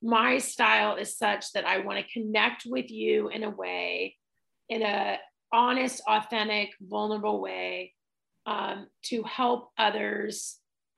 [0.02, 4.16] my style is such that I want to connect with you in a way,
[4.70, 5.18] in a
[5.52, 7.93] honest, authentic, vulnerable way,
[8.46, 10.58] um, to help others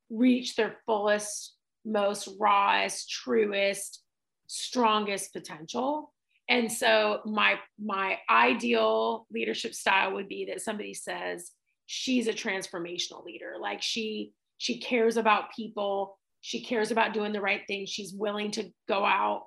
[0.10, 4.04] reach their fullest, most rawest, truest,
[4.48, 6.14] strongest potential.
[6.48, 11.52] And so my my ideal leadership style would be that somebody says,
[11.88, 13.56] she's a transformational leader.
[13.60, 16.18] Like she she cares about people.
[16.42, 17.88] She cares about doing the right thing.
[17.88, 19.46] She's willing to go out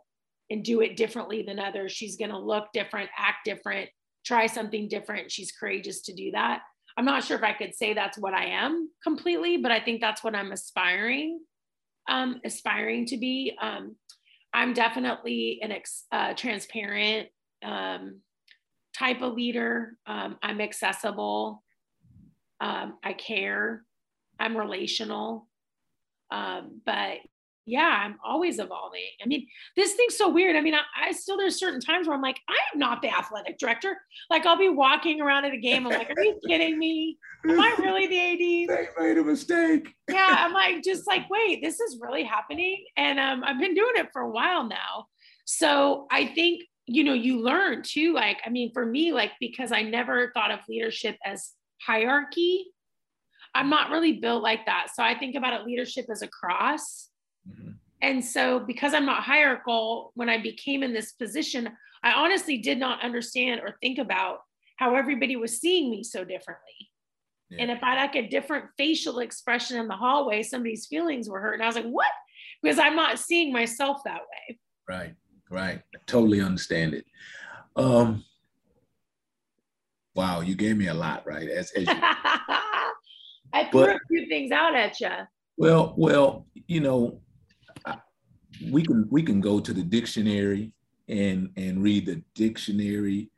[0.50, 1.92] and do it differently than others.
[1.92, 3.90] She's going to look different act different
[4.24, 5.30] try something different.
[5.30, 6.60] She's courageous to do that
[6.98, 10.00] i'm not sure if i could say that's what i am completely but i think
[10.00, 11.40] that's what i'm aspiring
[12.10, 13.96] um, aspiring to be um,
[14.52, 17.28] i'm definitely an ex, uh, transparent
[17.62, 18.20] um,
[18.96, 21.62] type of leader um, i'm accessible
[22.60, 23.82] um, I care.
[24.38, 25.48] I'm relational.
[26.30, 27.18] Um, but
[27.68, 29.02] yeah, I'm always evolving.
[29.22, 30.56] I mean, this thing's so weird.
[30.56, 33.14] I mean, I, I, still there's certain times where I'm like, I am not the
[33.14, 33.98] athletic director.
[34.30, 35.86] Like I'll be walking around at a game.
[35.86, 37.18] I'm like, are you kidding me?
[37.46, 38.38] Am I really the AD?
[38.98, 39.94] They made a mistake.
[40.08, 42.84] yeah, I'm like, just like, wait, this is really happening.
[42.96, 45.06] And um, I've been doing it for a while now.
[45.44, 48.14] So I think, you know, you learn too.
[48.14, 51.50] Like, I mean, for me, like, because I never thought of leadership as
[51.80, 52.66] hierarchy.
[53.54, 54.88] I'm not really built like that.
[54.94, 57.07] So I think about it leadership as a cross.
[57.48, 57.70] Mm-hmm.
[58.02, 61.68] And so because I'm not hierarchical, when I became in this position,
[62.02, 64.38] I honestly did not understand or think about
[64.76, 66.90] how everybody was seeing me so differently.
[67.50, 67.62] Yeah.
[67.62, 71.54] And if I like a different facial expression in the hallway, somebody's feelings were hurt.
[71.54, 72.12] And I was like, what?
[72.62, 74.58] Because I'm not seeing myself that way.
[74.88, 75.14] Right,
[75.50, 75.80] right.
[75.94, 77.04] I totally understand it.
[77.74, 78.24] Um,
[80.18, 81.48] Wow, you gave me a lot, right?
[81.48, 81.94] As, as you,
[83.52, 85.12] I threw but, a few things out at you.
[85.56, 87.20] Well, well, you know,
[88.70, 90.72] we can we can go to the dictionary
[91.08, 93.30] and and read the dictionary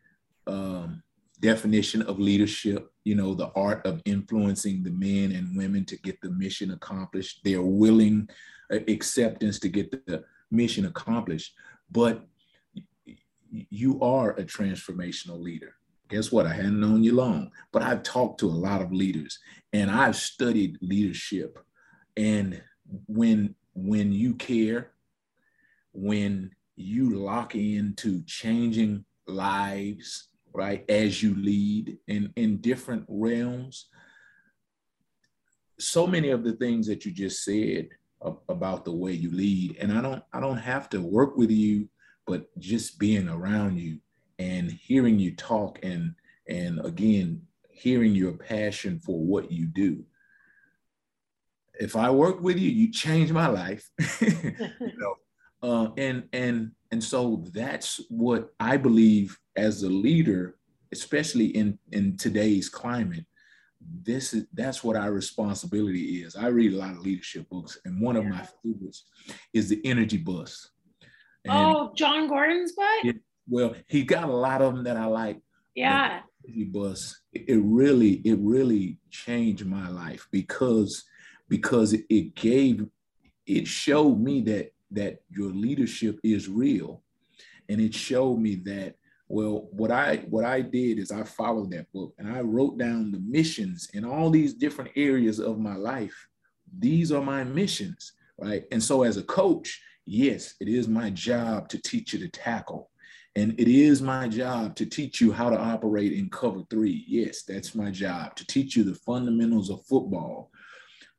[0.46, 1.02] um,
[1.40, 2.90] definition of leadership.
[3.04, 7.40] You know, the art of influencing the men and women to get the mission accomplished.
[7.44, 8.28] Their willing
[8.72, 11.54] uh, acceptance to get the mission accomplished.
[11.90, 12.26] But
[13.46, 15.74] you are a transformational leader
[16.10, 16.44] guess what?
[16.44, 19.38] I hadn't known you long, but I've talked to a lot of leaders
[19.72, 21.58] and I've studied leadership.
[22.16, 22.60] And
[23.06, 24.90] when when you care,
[25.92, 33.86] when you lock into changing lives, right, as you lead in, in different realms,
[35.78, 37.88] so many of the things that you just said
[38.48, 41.88] about the way you lead, and I don't I don't have to work with you,
[42.26, 43.98] but just being around you
[44.38, 46.14] and hearing you talk and
[46.46, 50.04] and again hearing your passion for what you do
[51.80, 53.90] if I work with you, you change my life.
[54.20, 55.14] you know,
[55.62, 60.56] uh, and and and so that's what I believe as a leader,
[60.92, 63.24] especially in in today's climate.
[64.02, 66.36] This is that's what our responsibility is.
[66.36, 69.04] I read a lot of leadership books, and one of my favorites
[69.52, 70.70] is the Energy Bus.
[71.44, 73.04] And oh, Jon Gordon's book.
[73.04, 73.16] It,
[73.48, 75.40] well, he got a lot of them that I like.
[75.74, 76.20] Yeah.
[76.44, 77.20] Energy Bus.
[77.32, 81.04] It really, it really changed my life because
[81.48, 82.86] because it gave,
[83.46, 87.02] it showed me that that your leadership is real,
[87.68, 88.96] and it showed me that
[89.30, 93.12] well what i what i did is i followed that book and i wrote down
[93.12, 96.28] the missions in all these different areas of my life.
[96.78, 98.64] These are my missions right?
[98.72, 102.90] And so as a coach yes it is my job to teach you to tackle.
[103.36, 107.04] And it is my job to teach you how to operate in cover three.
[107.06, 110.50] Yes that's my job to teach you the fundamentals of football.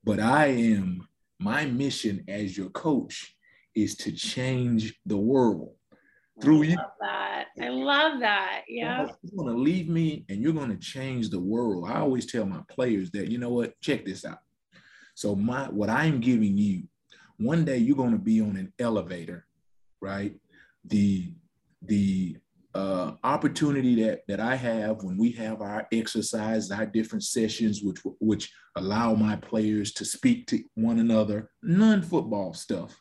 [0.03, 1.07] But I am,
[1.39, 3.36] my mission as your coach
[3.76, 5.76] is to change the world
[6.41, 6.78] through you.
[6.99, 7.45] that.
[7.61, 8.63] I love that.
[8.67, 9.07] Yeah.
[9.22, 11.89] You're going to leave me and you're going to change the world.
[11.89, 14.39] I always tell my players that, you know what, check this out.
[15.15, 16.84] So my what I'm giving you,
[17.38, 19.45] one day you're going to be on an elevator,
[20.01, 20.34] right?
[20.86, 21.34] The
[21.84, 22.38] the
[22.74, 27.99] uh, opportunity that that I have when we have our exercise, our different sessions, which
[28.19, 33.01] which allow my players to speak to one another, non-football stuff,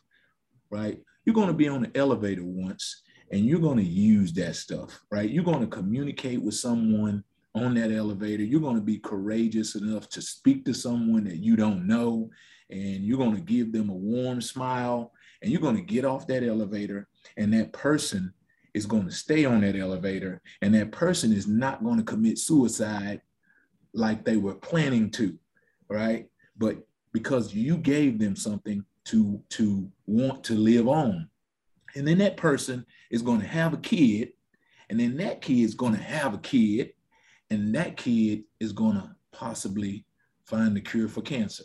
[0.71, 0.99] right?
[1.25, 4.99] You're going to be on the elevator once, and you're going to use that stuff,
[5.11, 5.29] right?
[5.29, 8.43] You're going to communicate with someone on that elevator.
[8.43, 12.29] You're going to be courageous enough to speak to someone that you don't know,
[12.69, 15.11] and you're going to give them a warm smile,
[15.41, 17.07] and you're going to get off that elevator,
[17.37, 18.33] and that person
[18.73, 22.37] is going to stay on that elevator and that person is not going to commit
[22.37, 23.21] suicide
[23.93, 25.37] like they were planning to
[25.89, 26.77] right but
[27.11, 31.27] because you gave them something to to want to live on
[31.95, 34.33] and then that person is going to have a kid
[34.89, 36.93] and then that kid is going to have a kid
[37.49, 40.05] and that kid is going to possibly
[40.45, 41.63] find the cure for cancer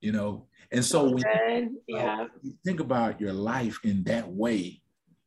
[0.00, 2.26] you know and so when you, yeah.
[2.42, 4.82] you think about your life in that way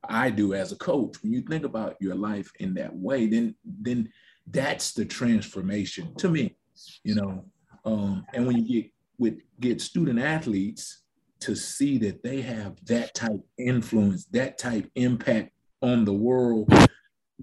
[0.09, 1.21] I do as a coach.
[1.21, 4.09] When you think about your life in that way, then then
[4.47, 6.55] that's the transformation to me,
[7.03, 7.45] you know.
[7.85, 11.03] Um, and when you get with get student athletes
[11.39, 15.51] to see that they have that type influence, that type impact
[15.81, 16.71] on the world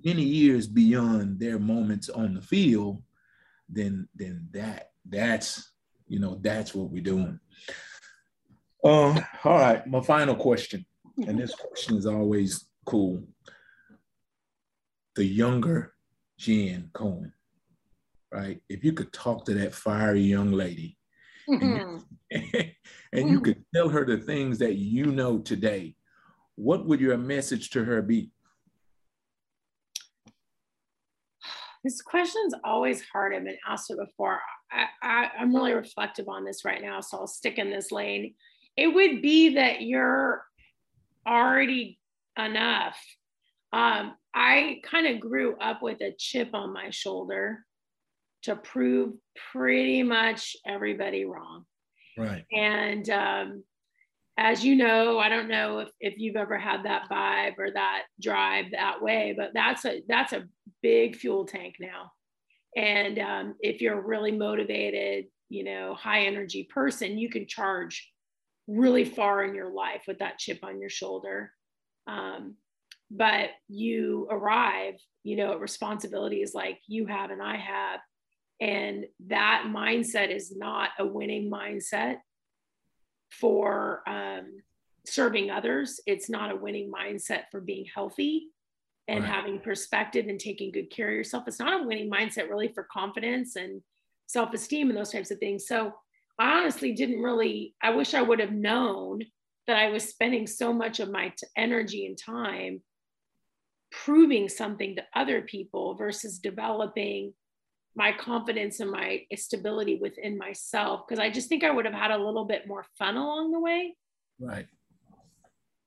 [0.05, 3.03] many years beyond their moments on the field,
[3.69, 5.73] then then that that's
[6.09, 7.39] you know that's what we're doing.
[8.83, 10.85] Uh, all right, my final question
[11.19, 13.25] and this question is always cool.
[15.17, 15.95] The younger
[16.39, 17.33] Jen Cohen,
[18.33, 18.61] right?
[18.69, 20.99] If you could talk to that fiery young lady
[21.49, 21.99] mm-hmm.
[22.31, 22.71] and, you,
[23.13, 25.95] and you could tell her the things that you know today,
[26.57, 28.31] what would your message to her be?
[31.83, 33.35] This question's always hard.
[33.35, 34.41] I've been asked it before.
[34.73, 38.35] I, I, I'm really reflective on this right now, so I'll stick in this lane.
[38.77, 40.45] It would be that you're
[41.27, 41.99] already
[42.39, 42.97] enough.
[43.73, 47.65] Um, I kind of grew up with a chip on my shoulder
[48.45, 49.15] to prove
[49.53, 51.65] pretty much everybody wrong.
[52.17, 52.45] Right.
[52.53, 53.65] And um,
[54.39, 58.03] as you know, I don't know if, if you've ever had that vibe or that
[58.21, 60.45] drive that way, but that's a that's a
[60.83, 62.13] big fuel tank now.
[62.77, 68.11] And um, if you're a really motivated, you know, high energy person, you can charge
[68.67, 71.53] really far in your life with that chip on your shoulder.
[72.07, 72.57] Um,
[73.11, 78.01] but you arrive, you know, at responsibilities like you have and I have.
[78.65, 82.17] And that mindset is not a winning mindset
[83.31, 84.55] for um,
[85.07, 86.01] serving others.
[86.07, 88.47] It's not a winning mindset for being healthy
[89.07, 89.31] and right.
[89.31, 91.45] having perspective and taking good care of yourself.
[91.47, 93.83] It's not a winning mindset really for confidence and
[94.29, 95.67] self esteem and those types of things.
[95.69, 95.93] So
[96.39, 99.25] I honestly didn't really, I wish I would have known
[99.67, 102.81] that I was spending so much of my t- energy and time
[103.93, 107.35] proving something to other people versus developing
[107.97, 111.03] my confidence and my stability within myself.
[111.07, 113.61] Because I just think I would have had a little bit more fun along the
[113.61, 113.97] way.
[114.39, 114.67] Right.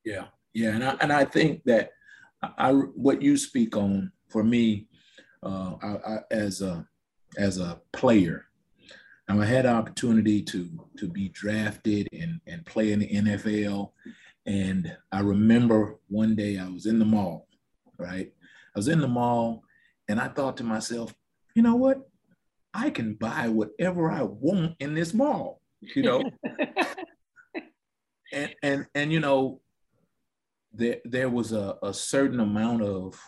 [0.05, 0.25] Yeah.
[0.53, 0.69] Yeah.
[0.69, 1.91] And I, and I think that
[2.41, 4.87] I, what you speak on for me
[5.43, 6.85] uh, I, I, as a
[7.37, 8.47] as a player
[9.27, 13.91] now I had the opportunity to to be drafted and and play in the NFL,
[14.45, 17.47] and I remember one day I was in the mall,
[17.97, 18.31] right?
[18.75, 19.63] I was in the mall,
[20.07, 21.13] and I thought to myself,
[21.57, 22.07] you know what?
[22.71, 25.59] I can buy whatever I want in this mall.
[25.81, 26.23] you know.
[28.31, 29.59] and and and you know,
[30.71, 33.19] there there was a, a certain amount of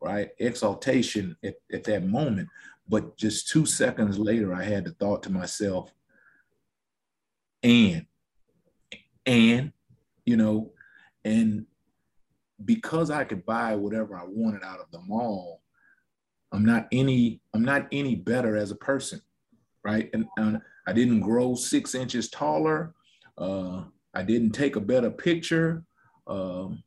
[0.00, 2.48] right exaltation at, at that moment.
[2.88, 5.92] But just two seconds later, I had the thought to myself,
[7.62, 8.06] and
[9.26, 9.72] and
[10.24, 10.72] you know,
[11.22, 11.66] and
[12.64, 15.60] because I could buy whatever I wanted out of the mall,
[16.52, 19.20] I'm not any I'm not any better as a person,
[19.84, 20.08] right?
[20.12, 22.94] And, and I didn't grow six inches taller.
[23.36, 23.84] Uh,
[24.14, 25.84] I didn't take a better picture,
[26.26, 26.82] um,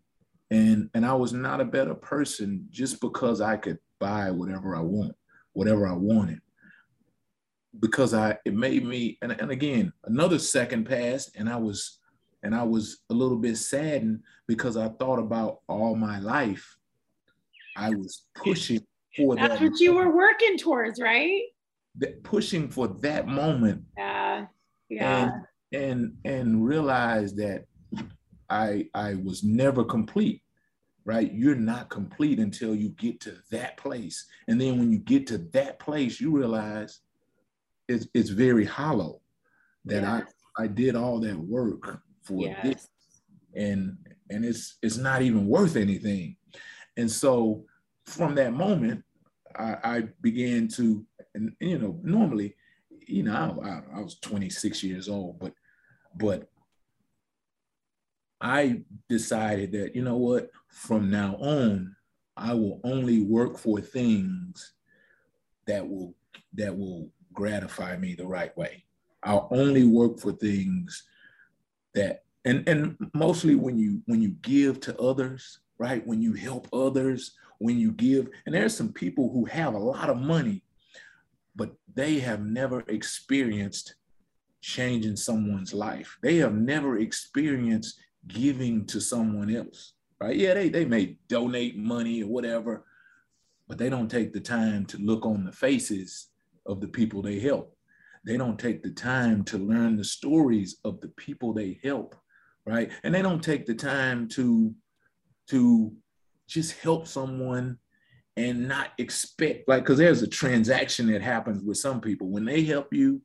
[0.50, 4.82] and and I was not a better person just because I could buy whatever I
[4.82, 5.16] want,
[5.54, 6.42] whatever I wanted.
[7.80, 12.00] Because I it made me and, and again another second passed and I was
[12.44, 16.76] and I was a little bit saddened because I thought about all my life.
[17.78, 18.86] I was pushing
[19.16, 19.72] for That's that.
[19.72, 21.44] what you were working towards, right?
[21.98, 24.46] that- pushing for that moment Yeah.
[24.90, 25.32] Yeah.
[25.74, 27.66] and and and realize that
[28.50, 30.42] I I was never complete.
[31.04, 31.34] Right?
[31.34, 34.24] You're not complete until you get to that place.
[34.48, 37.00] And then when you get to that place, you realize
[37.90, 39.22] it's it's very hollow
[39.86, 40.34] that Yes.
[40.58, 42.64] I I did all that work for Yes.
[42.64, 42.88] this
[43.56, 43.98] and
[44.30, 46.38] and it's it's not even worth anything
[46.96, 47.66] and so
[48.06, 49.04] from that moment
[49.58, 52.56] i, I began to and you know normally
[53.08, 55.54] you know I, I, I was 26 years old but
[56.16, 56.50] but
[58.40, 61.96] i decided that you know what from now on
[62.36, 64.74] i will only work for things
[65.68, 66.16] that will
[66.54, 68.84] that will gratify me the right way.
[69.24, 71.04] I'll only work for things
[71.94, 76.06] that and and mostly when you when you give to others right?
[76.06, 77.32] When you help others
[77.62, 80.64] when you give and there's some people who have a lot of money
[81.56, 83.96] but they have never experienced
[84.62, 86.18] changing someone's life.
[86.24, 90.36] They have never experienced giving to someone else right?
[90.36, 92.86] Yeah they, they may donate money or whatever
[93.68, 96.28] but they don't take the time to look on the faces
[96.66, 97.76] of the people they help.
[98.26, 102.16] They don't take the time to learn the stories of the people they help
[102.66, 102.92] right?
[103.04, 104.74] And they don't take the time to
[105.50, 105.94] to
[106.52, 107.78] just help someone
[108.36, 112.64] and not expect like because there's a transaction that happens with some people when they
[112.64, 113.22] help you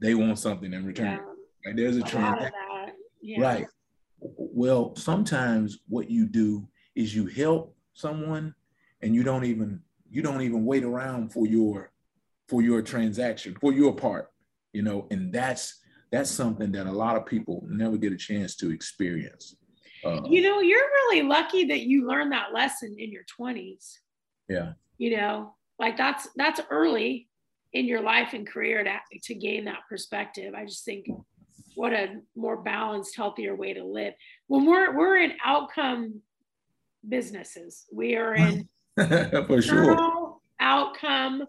[0.00, 1.18] they want something in return Yeah.
[1.66, 2.52] like there's a A transaction.
[3.22, 3.40] Yeah.
[3.42, 3.66] right
[4.20, 8.54] well sometimes what you do is you help someone
[9.02, 11.92] and you don't even you don't even wait around for your
[12.48, 14.30] for your transaction for your part
[14.72, 18.56] you know and that's that's something that a lot of people never get a chance
[18.56, 19.56] to experience
[20.04, 23.98] uh, You know, you're really lucky that you learned that lesson in your 20s.
[24.48, 27.28] yeah You know, like that's that's early
[27.72, 30.54] in your life and career to, to gain that perspective.
[30.54, 31.06] I just think
[31.74, 34.14] what a more balanced, healthier way to live.
[34.46, 36.20] When we're we're in outcome
[37.08, 38.68] businesses, we are in
[39.46, 41.44] for sure outcome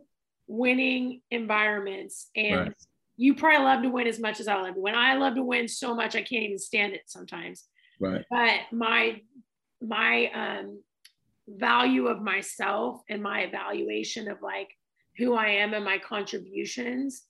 [0.47, 2.73] winning environments and Right.
[3.17, 5.43] you probably love to win as much as i love to win i love to
[5.43, 7.65] win so much i can't even stand it sometimes
[7.99, 9.21] right but my
[9.81, 10.79] my um
[11.47, 14.69] value of myself and my evaluation of like
[15.17, 17.23] who i am and my contributions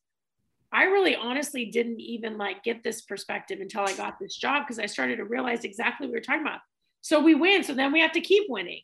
[0.71, 4.79] i really honestly didn't even like get this perspective until i got this job because
[4.79, 6.59] i started to realize exactly what we were talking about
[7.01, 8.81] so we win so then we have to keep winning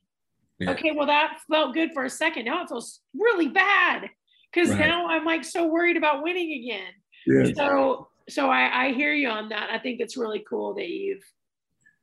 [0.59, 0.71] Yeah.
[0.71, 4.09] okay well that felt good for a second now it feels really bad
[4.53, 4.79] because Right.
[4.79, 6.93] now i'm like so worried about winning again
[7.25, 7.53] yeah.
[7.55, 11.23] so so I, I hear you on that i think it's really cool that you've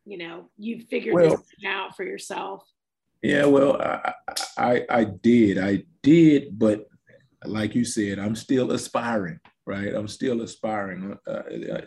[0.09, 2.65] you know you've figured Well- this out for yourself
[3.23, 4.13] Yeah, well, I,
[4.57, 6.79] I I did, I did, but
[7.45, 9.93] like you said, I'm still aspiring, right?
[9.99, 11.01] I'm still aspiring.
[11.33, 11.43] Uh,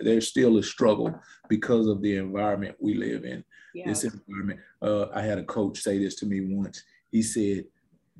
[0.05, 1.09] there's still a struggle
[1.53, 3.39] because of the environment we live in.
[3.73, 4.59] yeah This environment.
[4.87, 6.77] Uh, I had a coach say this to me once.
[7.15, 7.59] He said,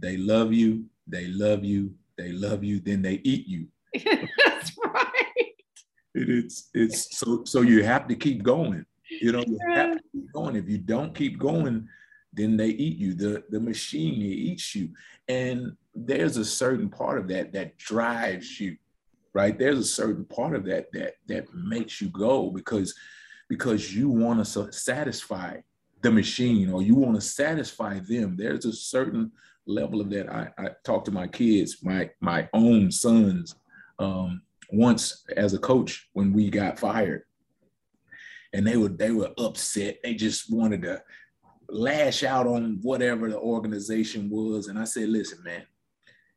[0.05, 0.69] "They love you,
[1.15, 1.81] they love you,
[2.21, 3.61] they love you, then they eat you."
[4.45, 5.51] that's right
[6.19, 8.85] It, it's it's so so you have to keep going.
[9.19, 10.55] You know, you have to keep going.
[10.55, 11.87] If you don't keep going,
[12.33, 13.13] then they eat you.
[13.13, 14.89] The the machine eats you.
[15.27, 18.77] And there's a certain part of that that drives you,
[19.33, 19.57] right?
[19.57, 22.95] There's a certain part of that that that makes you go because
[23.49, 25.57] because you want to satisfy
[26.01, 28.35] the machine or you want to satisfy them.
[28.37, 29.31] There's a certain
[29.65, 30.31] level of that.
[30.31, 33.55] I, I talk to my kids, my my own sons,
[33.99, 34.41] um,
[34.71, 37.23] once as a coach when we got fired,
[38.53, 39.99] and they were they were upset.
[40.03, 41.01] They just wanted to
[41.69, 44.67] lash out on whatever the organization was.
[44.67, 45.63] And I said, listen, man,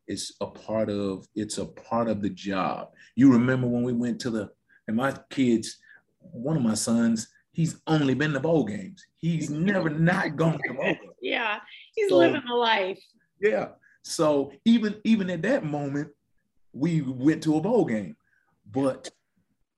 [0.06, 2.90] it's a part of it's a part of the job.
[3.16, 4.50] You remember when we went to the
[4.86, 5.78] And my kids,
[6.20, 9.04] one of my sons, he's only been to bowl games.
[9.16, 10.98] He's never not gone to bowl games.
[11.22, 11.58] Yeah,
[11.94, 13.02] he's So- living the life.
[13.40, 13.68] Yeah.
[14.02, 16.10] So even even at that moment,
[16.74, 18.16] we went to a bowl game.
[18.70, 19.10] But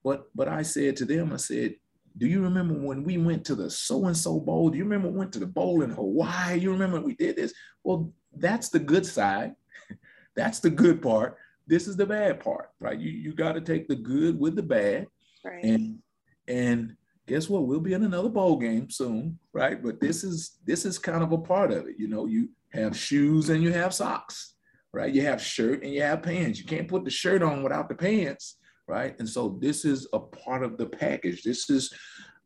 [0.02, 1.76] but but I said to them, I said,
[2.18, 4.70] do you remember when we went to the so-and-so bowl?
[4.70, 6.58] Do you remember we went to the bowl in Hawaii?
[6.58, 7.52] You remember we did this?
[7.84, 9.52] Well, that's the good side.
[10.36, 11.38] That's the good part.
[11.66, 12.98] This is the bad part, right?
[12.98, 15.06] You you got to take the good with the bad.
[15.42, 15.64] Right.
[15.64, 15.98] And
[16.46, 16.94] and
[17.26, 17.66] guess what?
[17.66, 19.82] We'll be in another bowl game soon, right?
[19.82, 21.96] But this is this is kind of a part of it.
[21.98, 24.54] You know, you have shoes and you have socks,
[24.92, 25.12] right?
[25.12, 26.58] You have shirt and you have pants.
[26.58, 29.18] You can't put the shirt on without the pants, right?
[29.18, 31.42] And so this is a part of the package.
[31.42, 31.92] This is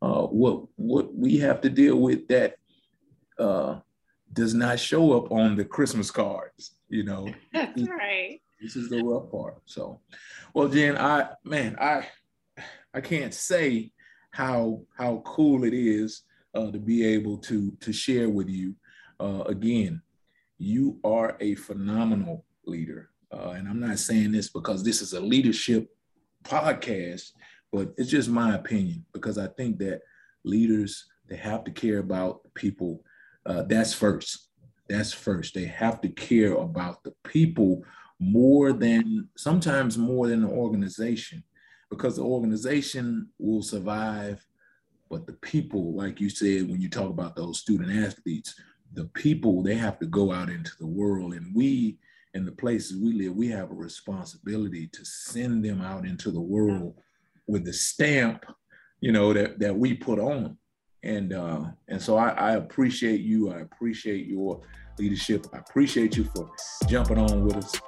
[0.02, 2.54] uh, what what we have to deal with that
[3.38, 3.80] uh,
[4.32, 6.74] does not show up on the Christmas cards.
[6.88, 8.40] You know, That's right.
[8.60, 9.60] this is the rough part.
[9.66, 10.00] So,
[10.54, 12.06] well, Jen, I man, I
[12.94, 13.92] I can't say
[14.30, 16.22] how how cool it is
[16.54, 18.74] uh, to be able to to share with you.
[19.18, 20.00] Uh, again,
[20.58, 25.20] you are a phenomenal leader, uh, and I'm not saying this because this is a
[25.20, 25.90] leadership
[26.44, 27.32] podcast,
[27.72, 30.00] but it's just my opinion because I think that
[30.44, 33.04] leaders they have to care about people.
[33.46, 34.48] Uh, that's first.
[34.88, 35.54] That's first.
[35.54, 37.84] They have to care about the people
[38.18, 41.42] more than sometimes more than the organization
[41.88, 44.44] because the organization will survive
[45.08, 48.54] but the people like you said when you talk about those student athletes
[48.92, 51.98] the people they have to go out into the world and we
[52.34, 56.40] in the places we live we have a responsibility to send them out into the
[56.40, 56.94] world
[57.46, 58.44] with the stamp
[59.00, 60.56] you know that that we put on.
[61.02, 63.52] And uh and so I, I appreciate you.
[63.52, 64.60] I appreciate your
[64.98, 65.46] leadership.
[65.52, 66.50] I appreciate you for
[66.86, 67.80] jumping on with us